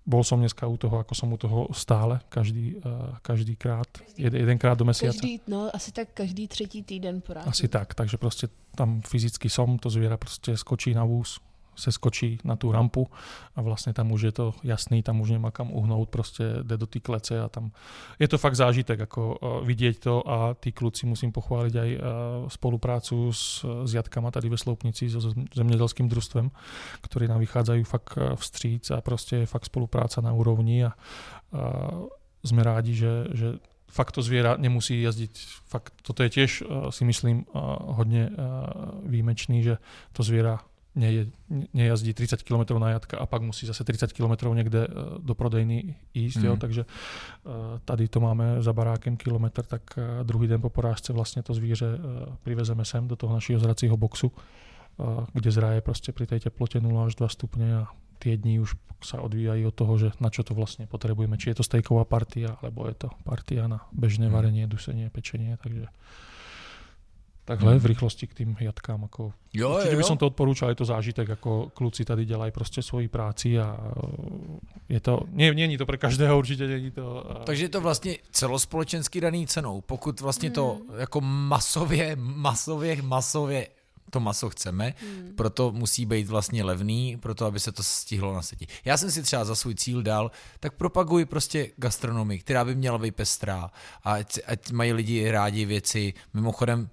[0.05, 3.87] Bol som dneska u toho, ako som u toho stále, každý, uh, každý krát,
[4.17, 5.15] jed, jedenkrát do mesiaca.
[5.15, 7.47] každý, no asi tak každý třetí týden porád.
[7.47, 11.39] Asi tak, takže prostě tam fyzicky som, to zviera prostě skočí na vůz,
[11.75, 13.07] se skočí na tú rampu
[13.55, 16.87] a vlastně tam už je to jasný, tam už nemá kam uhnout, prostě jde do
[16.87, 17.71] té klece a tam
[18.19, 22.01] je to fakt zážitek, jako uh, vidět to a tí kluci musím pochválit aj uh,
[22.49, 26.51] spoluprácu s, s Jatkama tady ve Sloupnici, so zemědělským družstvem,
[27.01, 32.07] ktorí nám vychádzajú fakt uh, vstříc a prostě je fakt spolupráca na úrovni a uh,
[32.43, 33.47] sme rádi, že, že
[33.87, 35.31] fakt to zviera nemusí jazdiť.
[35.71, 36.29] Fakt, toto je
[36.61, 37.45] uh, si myslím,
[37.87, 38.29] hodně
[39.05, 39.77] výjimečný, že
[40.11, 40.59] to neje,
[41.73, 44.93] nejazdí 30 km na jatka a pak musí zase 30 km někde uh,
[45.25, 46.45] do prodejny jíst, mm.
[46.45, 46.59] jo, Mhm.
[46.59, 47.51] takže uh,
[47.85, 51.97] tady to máme za barákem kilometr, tak uh, druhý den po porážce vlastně to zvíře
[52.43, 54.31] privezeme sem do toho našeho zracího boxu,
[55.33, 57.87] kde zraje prostě pri tej teplote 0 až 2 stupně a
[58.19, 61.35] tie dní už sa odvíjají od toho, že na čo to vlastne potrebujeme.
[61.35, 64.35] Či je to stejková partia, alebo je to partia na bežné Hmm.
[64.39, 65.91] varenie, dusenie, pečenie, takže
[67.45, 69.03] takhle v rýchlosti k tým jatkám.
[69.03, 70.07] Ako, Jo, určite jo, by jo.
[70.07, 74.57] som to odporúčal, je to zážitek, ako kluci tady dělají prostě svoji práci a uh,
[74.89, 77.23] je to, nie, není to pre každého určitě, není to...
[77.29, 79.81] uh, Takže je to vlastně celospolečensky daný cenou.
[79.81, 80.99] Pokud vlastně to Hmm.
[80.99, 83.67] jako masově, masově, masově
[84.09, 85.33] to maso chceme, Hmm.
[85.35, 88.69] proto musí být vlastně levný, proto aby se to stihlo nasadit.
[88.85, 92.97] Já jsem si třeba za svůj cíl dal, tak propaguji prostě gastronomii, která by měla
[92.97, 93.71] být pestrá
[94.03, 96.13] a ať, ať mají lidi rádi věci.
[96.33, 96.89] Mimochodem,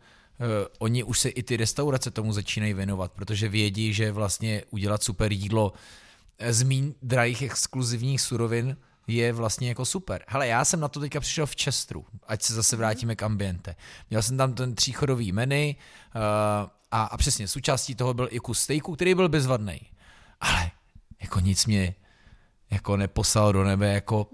[0.78, 5.32] oni už se i ty restaurace tomu začínají věnovat, protože vědí, že vlastně udělat super
[5.32, 5.72] jídlo
[6.38, 8.76] eh, z mín drahých exkluzivních surovin
[9.06, 10.24] je vlastně jako super.
[10.28, 13.76] Hele, já jsem na to teďka přišel v Chesteru, ať se zase vrátíme k ambiente.
[14.10, 16.20] Měl jsem tam ten tříchodový menu uh,
[16.90, 19.80] a, a přesně součástí toho byl i kus stejku, který byl bezvadný.
[20.40, 20.70] Ale
[21.20, 21.94] jako nic mě
[22.70, 24.26] jako neposlal do nebe jako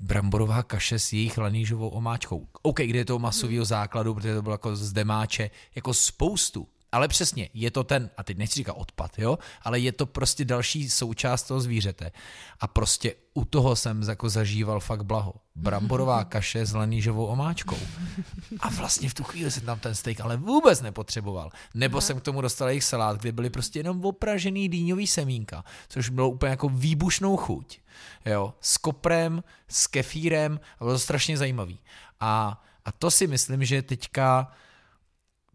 [0.00, 2.46] bramborová kaše s jejich lanížovou omáčkou.
[2.62, 6.66] OK, kde je to masového základu, protože to bylo jako z demáče, jako spoustu.
[6.92, 10.44] Ale přesně, je to ten, a teď nechci říkat odpad, jo, ale je to prostě
[10.44, 12.12] další součást toho zvířete.
[12.60, 15.34] A prostě u toho jsem jako zažíval fakt blaho.
[15.54, 17.78] Bramborová kaše s lanížovou omáčkou.
[18.60, 21.50] A vlastně v tu chvíli jsem tam ten steak ale vůbec nepotřeboval.
[21.74, 26.08] Nebo jsem k tomu dostal jejich salát, kde byly prostě jenom opražený dýňový semínka, což
[26.08, 27.80] bylo úplně jako výbušnou chuť.
[28.26, 31.78] Jo, s koprem, s kefírem, a bylo to strašně zajímavý.
[32.20, 34.52] A, a to si myslím, že teďka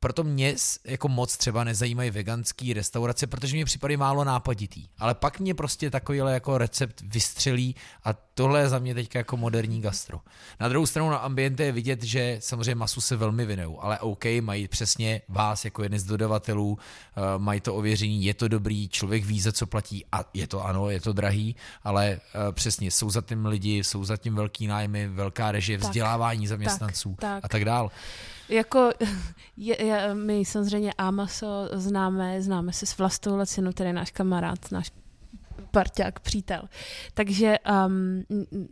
[0.03, 0.55] proto mě
[0.85, 4.87] jako moc třeba nezajímají veganské restaurace, protože mě připadají málo nápaditý.
[4.99, 9.37] Ale pak mě prostě takovýhle jako recept vystřelí a tohle je za mě teďka jako
[9.37, 10.19] moderní gastro.
[10.59, 14.25] Na druhou stranu na ambiente je vidět, že samozřejmě masu se velmi vinou, ale OK,
[14.41, 19.25] mají přesně vás jako jeden z dodavatelů, eh, mají to ověření, je to dobrý, člověk
[19.25, 22.19] ví, za co platí a je to ano, je to drahý, ale eh,
[22.51, 27.19] přesně jsou za tím lidi, jsou za tím velký nájmy, velká režie, vzdělávání zaměstnanců tak,
[27.19, 27.45] tak.
[27.45, 27.91] a tak dál.
[28.49, 28.91] Jako
[29.57, 34.71] je, je, my samozřejmě Amaso známe, známe se s Vlastou Lecinu, který je náš kamarád,
[34.71, 34.91] náš
[35.73, 36.61] parťák, přítel.
[37.13, 37.57] Takže
[37.87, 38.23] um,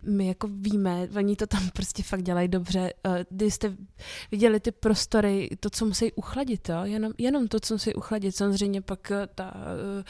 [0.04, 2.94] my jako víme, oni to tam prostě fakt dělají dobře.
[3.08, 3.76] Uh, když jste
[4.32, 6.84] viděli ty prostory, to, co musí uchladit, jo?
[6.84, 8.36] Jenom, jenom to, co musí uchladit.
[8.36, 10.04] Samozřejmě pak uh, ta, uh,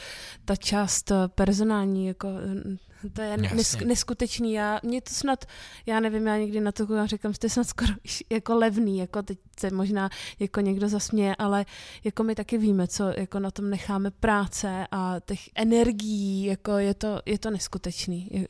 [0.44, 2.28] ta část personální, jako
[3.12, 4.52] to je nes, neskutečný.
[4.52, 5.44] Já, mě to snad,
[5.86, 7.92] já nevím, já někdy na to koukám, říkám, jste snad skoro
[8.30, 11.66] jako levný, jako teď se možná jako někdo zasměje, ale
[12.04, 16.94] jako my taky víme, co jako na tom necháme práce a těch energií, jako je
[16.94, 18.46] to, je to neskutečný.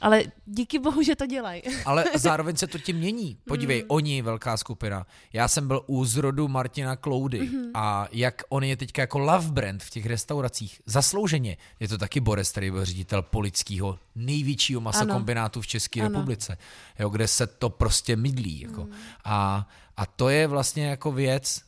[0.00, 1.62] Ale díky bohu, že to dělají.
[1.84, 3.38] Ale zároveň se to tím mění.
[3.44, 3.86] Podívej, mm.
[3.88, 5.06] oni, velká skupina.
[5.32, 7.70] Já jsem byl u zrodu Martina Kloudy mm-hmm.
[7.74, 11.56] a jak on je teďka jako love brand v těch restauracích, zaslouženě.
[11.80, 16.08] Je to taky Boris, který byl ředitel politického největšího masokombinátu v České ano.
[16.08, 16.58] republice,
[16.98, 18.60] jo, kde se to prostě mydlí.
[18.60, 18.84] Jako.
[18.84, 18.92] Mm.
[19.24, 21.62] A, a to je vlastně jako věc,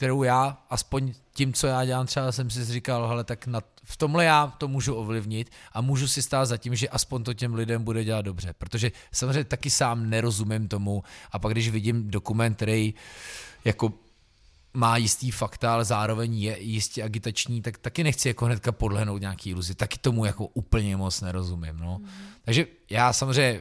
[0.00, 3.96] kterou já, aspoň tím, co já dělám, třeba jsem si říkal, hele, tak na, v
[3.96, 7.54] tomhle já to můžu ovlivnit a můžu si stát za tím, že aspoň to těm
[7.54, 8.52] lidem bude dělat dobře.
[8.58, 11.02] Protože samozřejmě taky sám nerozumím tomu
[11.32, 12.94] a pak když vidím dokument, který
[13.64, 13.92] jako
[14.74, 19.50] má jistý fakta, ale zároveň je jistě agitační, tak taky nechci jako hnedka podlehnout nějaký
[19.50, 19.74] iluzi.
[19.74, 21.76] Taky tomu jako úplně moc nerozumím.
[21.76, 21.98] No.
[21.98, 22.08] Mm.
[22.44, 23.60] Takže já samozřejmě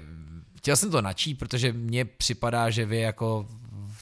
[0.57, 3.47] chtěl jsem to načít, protože mně připadá, že vy jako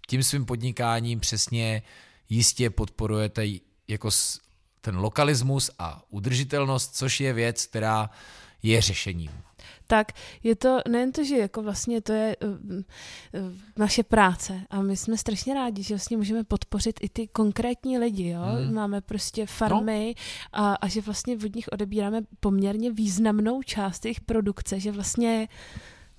[0.08, 1.82] tím svým podnikáním přesně
[2.30, 3.44] jistě podporujete
[3.88, 4.10] jako
[4.82, 8.10] ten lokalismus a udržitelnost, což je věc, která
[8.64, 9.32] je řešením
[9.88, 10.12] tak
[10.44, 12.82] je to nejen to, že jako vlastně to je uh, uh,
[13.78, 18.30] naše práce a my jsme strašně rádi, že vlastně můžeme podpořit i ty konkrétní lidi,
[18.30, 18.42] jo?
[18.42, 18.74] Hmm.
[18.74, 20.64] Máme prostě farmy no.
[20.64, 25.48] a, a že vlastně od nich odebíráme poměrně významnou část jejich produkce, že vlastně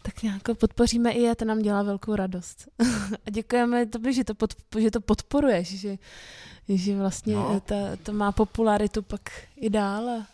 [0.02, 2.68] tak nějak podpoříme i je, to nám dělá velkou radost.
[3.26, 5.96] a děkujeme tobě, že to, pod, že to podporuješ, že,
[6.68, 7.60] že vlastně no.
[7.60, 10.26] to, to má popularitu pak i dál a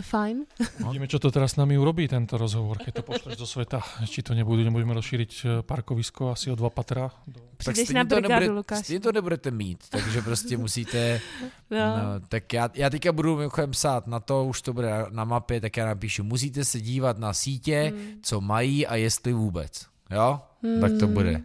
[0.00, 0.48] to fajn.
[0.80, 3.84] Vidíme, čo to teraz s nami urobí, tento rozhovor, keď to pošleš do sveta.
[4.08, 7.12] Či to nebudú, nebudeme rozšíriť eh, parkovisko asi o dva patra.
[7.60, 11.20] Tak stejně to, nebude, stejně to nebudete mít, takže prostě musíte...
[11.70, 11.78] no.
[11.78, 15.60] No, tak já, já teďka budu mimochodem psát na to, už to bude na mapě,
[15.60, 18.20] tak já napíšu, musíte se dívat na sítě, hmm.
[18.22, 19.86] co mají a jestli vůbec.
[20.10, 20.40] Jo?
[20.62, 20.80] Hmm.
[20.80, 21.32] Tak to bude.
[21.32, 21.42] Tak,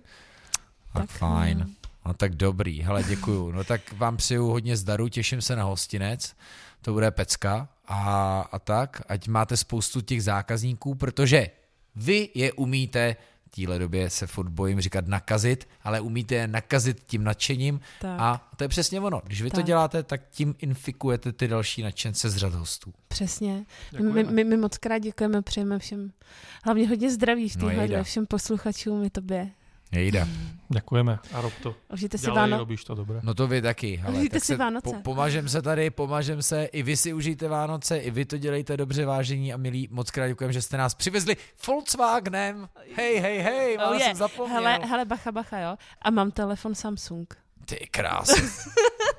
[0.93, 1.75] tak fajn.
[2.05, 3.51] No tak dobrý, hele děkuju.
[3.51, 6.35] No tak vám přeju hodně zdaru, těším se na hostinec,
[6.85, 11.47] to bude pecka a, a tak, ať máte spoustu těch zákazníků, protože
[11.95, 17.03] vy je umíte v téhle době se furt bojím říkat nakazit, ale umíte je nakazit
[17.05, 18.19] tím nadšením tak.
[18.19, 19.21] a to je přesně ono.
[19.25, 19.55] Když vy tak.
[19.55, 22.93] to děláte, tak tím infikujete ty další nadšence z řad hostů.
[23.07, 23.65] Přesně.
[23.99, 26.11] My, my, my moc krát děkujeme, přejeme všem
[26.65, 29.51] hlavně hodně zdraví v téhle no všem posluchačům i tobě.
[29.91, 30.27] Nejde.
[30.69, 31.75] Děkujeme a rob to.
[31.93, 32.59] Užijte si Vánoce.
[32.59, 33.19] robíš to dobře.
[33.23, 33.95] No to vy taky.
[33.95, 34.89] Hele, Užijte tak si Vánoce.
[34.89, 38.77] Po, pomažem se tady, pomažem se, i vy si užijte Vánoce, i vy to dělejte
[38.77, 39.87] dobře, vážení a milí.
[39.91, 41.37] Moc krát děkujeme, že jste nás přivezli
[41.67, 42.69] Volkswagenem.
[42.95, 44.55] Hej, hej, hej, oh, jsem zapomněl.
[44.55, 45.75] Hele, hele, bacha, bacha, jo.
[46.01, 47.37] A mám telefon Samsung.
[47.65, 48.29] Ty krás.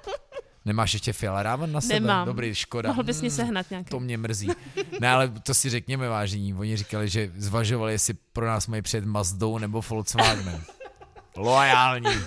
[0.66, 2.00] Nemáš ještě fialerávon na sebe?
[2.00, 2.26] Nemám.
[2.26, 2.88] Dobrý, škoda.
[2.88, 3.90] Mohl bys mě hmm, sehnat nějaký.
[3.90, 4.48] To mě mrzí.
[5.00, 6.54] Ne, ale to si řekněme, vážení.
[6.54, 10.62] Oni říkali, že zvažovali, jestli pro nás mají před Mazdou nebo Volkswagenem.
[11.36, 12.18] Loajální.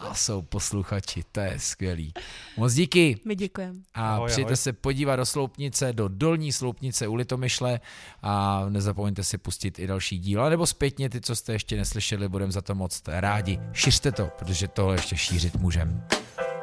[0.00, 2.12] A jsou posluchači, to je skvělý.
[2.56, 3.20] Moc díky.
[3.24, 3.78] My děkujeme.
[3.94, 4.56] A Ahoj, přijďte ahoj.
[4.56, 7.80] se podívat do Sloupnice, do dolní Sloupnice u Litomyšle
[8.22, 12.52] a nezapomeňte si pustit i další díl, nebo zpětně ty, co jste ještě neslyšeli, budeme
[12.52, 13.60] za to moc rádi.
[13.72, 16.06] Šiřte to, protože tohle ještě šířit můžeme.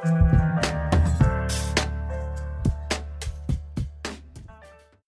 [0.06, 1.25] Thank you.